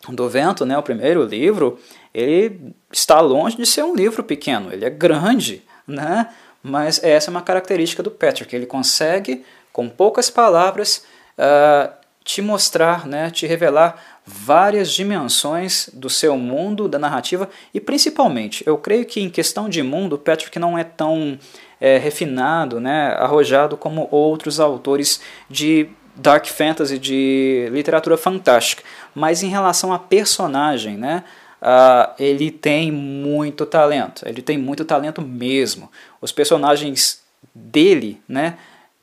do 0.08 0.28
vento, 0.28 0.64
né, 0.64 0.76
o 0.78 0.82
primeiro 0.82 1.24
livro, 1.24 1.78
ele 2.14 2.74
está 2.90 3.20
longe 3.20 3.56
de 3.56 3.66
ser 3.66 3.84
um 3.84 3.94
livro 3.94 4.22
pequeno, 4.22 4.72
ele 4.72 4.84
é 4.84 4.90
grande, 4.90 5.62
né, 5.86 6.32
mas 6.62 7.02
essa 7.02 7.30
é 7.30 7.32
uma 7.32 7.42
característica 7.42 8.02
do 8.02 8.10
Patrick, 8.10 8.54
ele 8.54 8.66
consegue, 8.66 9.44
com 9.72 9.88
poucas 9.88 10.30
palavras, 10.30 11.04
uh, 11.38 11.92
te 12.24 12.40
mostrar, 12.40 13.06
né, 13.06 13.30
te 13.30 13.46
revelar 13.46 14.11
várias 14.24 14.92
dimensões 14.92 15.88
do 15.92 16.08
seu 16.08 16.36
mundo, 16.36 16.88
da 16.88 16.98
narrativa, 16.98 17.48
e 17.74 17.80
principalmente, 17.80 18.62
eu 18.66 18.78
creio 18.78 19.04
que 19.04 19.20
em 19.20 19.28
questão 19.28 19.68
de 19.68 19.82
mundo, 19.82 20.16
Patrick 20.16 20.58
não 20.58 20.78
é 20.78 20.84
tão 20.84 21.38
é, 21.80 21.98
refinado, 21.98 22.80
né, 22.80 23.14
arrojado 23.18 23.76
como 23.76 24.08
outros 24.10 24.60
autores 24.60 25.20
de 25.50 25.88
dark 26.14 26.46
fantasy, 26.46 26.98
de 26.98 27.68
literatura 27.72 28.16
fantástica, 28.16 28.82
mas 29.14 29.42
em 29.42 29.48
relação 29.48 29.92
a 29.92 29.98
personagem, 29.98 30.96
né, 30.96 31.24
uh, 31.60 32.12
ele 32.18 32.50
tem 32.50 32.92
muito 32.92 33.66
talento, 33.66 34.22
ele 34.26 34.42
tem 34.42 34.58
muito 34.58 34.84
talento 34.84 35.22
mesmo. 35.22 35.90
Os 36.20 36.30
personagens 36.30 37.22
dele, 37.54 38.20
né, 38.28 38.58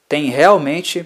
têm 0.08 0.30
realmente 0.30 1.06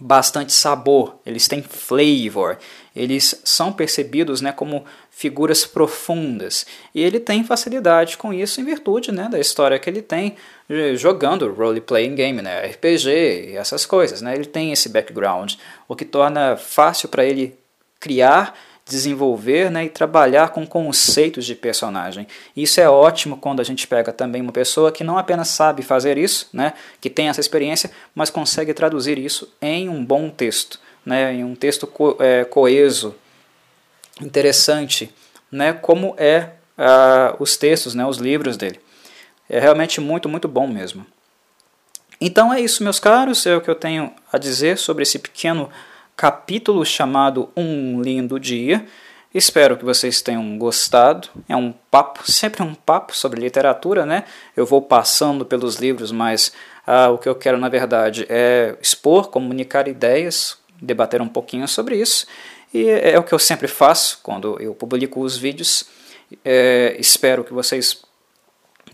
bastante 0.00 0.52
sabor, 0.52 1.16
eles 1.26 1.48
têm 1.48 1.62
flavor, 1.62 2.58
eles 2.98 3.40
são 3.44 3.72
percebidos 3.72 4.40
né, 4.40 4.52
como 4.52 4.84
figuras 5.10 5.64
profundas. 5.64 6.66
E 6.94 7.02
ele 7.02 7.20
tem 7.20 7.44
facilidade 7.44 8.16
com 8.16 8.32
isso 8.32 8.60
em 8.60 8.64
virtude 8.64 9.12
né, 9.12 9.28
da 9.30 9.38
história 9.38 9.78
que 9.78 9.88
ele 9.88 10.02
tem 10.02 10.36
eh, 10.68 10.94
jogando 10.96 11.52
role-playing 11.52 12.14
game, 12.14 12.42
né, 12.42 12.66
RPG 12.66 13.50
e 13.50 13.56
essas 13.56 13.86
coisas. 13.86 14.20
Né, 14.20 14.34
ele 14.34 14.46
tem 14.46 14.72
esse 14.72 14.88
background, 14.88 15.54
o 15.86 15.94
que 15.94 16.04
torna 16.04 16.56
fácil 16.56 17.08
para 17.08 17.24
ele 17.24 17.56
criar 18.00 18.54
desenvolver 18.88 19.70
né, 19.70 19.84
e 19.84 19.88
trabalhar 19.88 20.48
com 20.48 20.66
conceitos 20.66 21.44
de 21.44 21.54
personagem. 21.54 22.26
Isso 22.56 22.80
é 22.80 22.88
ótimo 22.88 23.36
quando 23.36 23.60
a 23.60 23.64
gente 23.64 23.86
pega 23.86 24.12
também 24.12 24.40
uma 24.40 24.52
pessoa 24.52 24.90
que 24.90 25.04
não 25.04 25.18
apenas 25.18 25.48
sabe 25.48 25.82
fazer 25.82 26.16
isso, 26.16 26.48
né, 26.52 26.72
que 27.00 27.10
tem 27.10 27.28
essa 27.28 27.40
experiência, 27.40 27.90
mas 28.14 28.30
consegue 28.30 28.72
traduzir 28.72 29.18
isso 29.18 29.52
em 29.60 29.88
um 29.88 30.02
bom 30.02 30.30
texto, 30.30 30.80
né, 31.08 31.32
em 31.32 31.42
um 31.42 31.54
texto 31.54 31.86
co 31.86 32.16
é, 32.20 32.44
coeso, 32.44 33.14
interessante, 34.20 35.10
né, 35.50 35.72
como 35.72 36.14
é 36.18 36.50
os 37.40 37.56
textos, 37.56 37.92
né, 37.92 38.06
os 38.06 38.18
livros 38.18 38.56
dele. 38.56 38.78
É 39.48 39.58
realmente 39.58 40.00
muito, 40.00 40.28
muito 40.28 40.46
bom 40.46 40.68
mesmo. 40.68 41.04
Então 42.20 42.52
é 42.52 42.60
isso, 42.60 42.84
meus 42.84 43.00
caros, 43.00 43.44
é 43.46 43.56
o 43.56 43.60
que 43.60 43.70
eu 43.70 43.74
tenho 43.74 44.12
a 44.32 44.38
dizer 44.38 44.78
sobre 44.78 45.02
esse 45.02 45.18
pequeno 45.18 45.70
capítulo 46.16 46.84
chamado 46.84 47.48
Um 47.56 48.00
Lindo 48.00 48.38
Dia. 48.38 48.86
Espero 49.34 49.76
que 49.76 49.84
vocês 49.84 50.22
tenham 50.22 50.56
gostado. 50.56 51.28
É 51.48 51.56
um 51.56 51.72
papo, 51.90 52.30
sempre 52.30 52.62
um 52.62 52.74
papo 52.74 53.16
sobre 53.16 53.40
literatura, 53.40 54.06
né? 54.06 54.24
Eu 54.56 54.66
vou 54.66 54.82
passando 54.82 55.44
pelos 55.44 55.76
livros, 55.76 56.12
mas 56.12 56.52
ah, 56.86 57.10
o 57.10 57.18
que 57.18 57.28
eu 57.28 57.34
quero, 57.34 57.58
na 57.58 57.68
verdade, 57.68 58.26
é 58.28 58.76
expor, 58.80 59.28
comunicar 59.28 59.88
ideias, 59.88 60.58
debater 60.80 61.20
um 61.20 61.28
pouquinho 61.28 61.66
sobre 61.66 61.96
isso. 61.96 62.26
E 62.72 62.88
é, 62.88 63.12
é 63.12 63.18
o 63.18 63.22
que 63.22 63.32
eu 63.32 63.38
sempre 63.38 63.68
faço 63.68 64.20
quando 64.22 64.60
eu 64.60 64.74
publico 64.74 65.20
os 65.20 65.36
vídeos. 65.36 65.84
É, 66.44 66.96
espero 66.98 67.44
que 67.44 67.52
vocês 67.52 68.02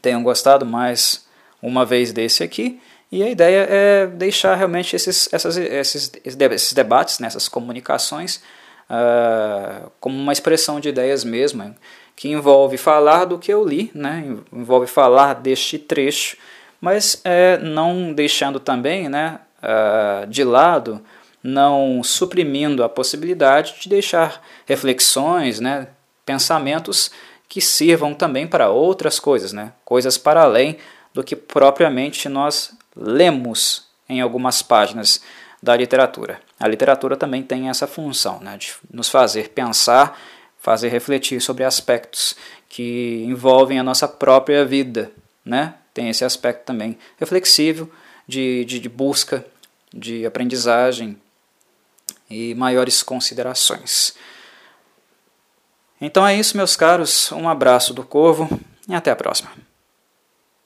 tenham 0.01 0.23
gostado 0.23 0.65
mais 0.65 1.27
uma 1.63 1.85
vez 1.85 2.13
desse 2.13 2.43
aqui. 2.43 2.81
E 3.11 3.23
a 3.23 3.29
ideia 3.29 3.67
é 3.71 4.07
deixar 4.07 4.55
realmente 4.55 4.97
esses, 4.97 5.33
essas, 5.33 5.57
esses, 5.57 6.13
esses 6.25 6.73
debates, 6.73 7.21
né, 7.21 7.29
essas 7.29 7.49
comunicações, 7.49 8.43
uh, 8.91 9.91
como 10.01 10.19
uma 10.19 10.33
expressão 10.33 10.81
de 10.81 10.89
ideias 10.89 11.23
mesmo, 11.23 11.75
que 12.17 12.29
envolve 12.29 12.77
falar 12.77 13.25
do 13.25 13.39
que 13.39 13.53
eu 13.53 13.65
li, 13.65 13.91
né, 13.95 14.25
envolve 14.53 14.87
falar 14.87 15.35
deste 15.35 15.79
trecho, 15.79 16.37
mas 16.81 17.21
é, 17.25 17.57
não 17.59 18.13
deixando 18.13 18.59
também 18.59 19.09
né, 19.09 19.39
uh, 19.63 20.27
de 20.27 20.43
lado, 20.43 21.01
não 21.45 22.03
suprimindo 22.03 22.83
a 22.83 22.89
possibilidade 22.89 23.75
de 23.79 23.87
deixar 23.91 24.43
reflexões, 24.65 25.61
né, 25.61 25.89
pensamentos 26.25 27.11
que 27.47 27.61
sirvam 27.61 28.15
também 28.15 28.47
para 28.47 28.71
outras 28.71 29.21
coisas, 29.21 29.53
né, 29.53 29.75
coisas 29.85 30.17
para 30.17 30.43
além 30.43 30.79
do 31.13 31.23
que 31.23 31.37
propriamente 31.37 32.31
nós 32.31 32.73
lemos 32.97 33.85
em 34.09 34.23
algumas 34.23 34.63
páginas 34.63 35.21
da 35.63 35.77
literatura. 35.77 36.41
A 36.59 36.67
literatura 36.67 37.15
também 37.15 37.43
tem 37.43 37.69
essa 37.69 37.87
função 37.87 38.41
né, 38.41 38.57
de 38.57 38.73
nos 38.91 39.11
fazer 39.11 39.51
pensar, 39.51 40.19
fazer 40.59 40.89
refletir 40.89 41.43
sobre 41.43 41.63
aspectos 41.63 42.35
que 42.71 43.23
envolvem 43.27 43.79
a 43.79 43.83
nossa 43.83 44.09
própria 44.09 44.65
vida. 44.65 45.13
Né? 45.45 45.75
Tem 45.93 46.09
esse 46.09 46.25
aspecto 46.25 46.65
também 46.65 46.99
reflexivo, 47.19 47.91
de, 48.27 48.65
de, 48.65 48.81
de 48.81 48.89
busca, 48.89 49.45
de 49.93 50.25
aprendizagem 50.25 51.19
e 52.29 52.55
maiores 52.55 53.03
considerações. 53.03 54.15
Então 56.01 56.27
é 56.27 56.35
isso, 56.35 56.57
meus 56.57 56.77
caros. 56.77 57.31
Um 57.33 57.49
abraço 57.49 57.95
do 57.95 58.05
Corvo 58.05 58.49
e 58.89 58.95
até 58.95 59.11
a 59.11 59.17
próxima. 59.17 59.51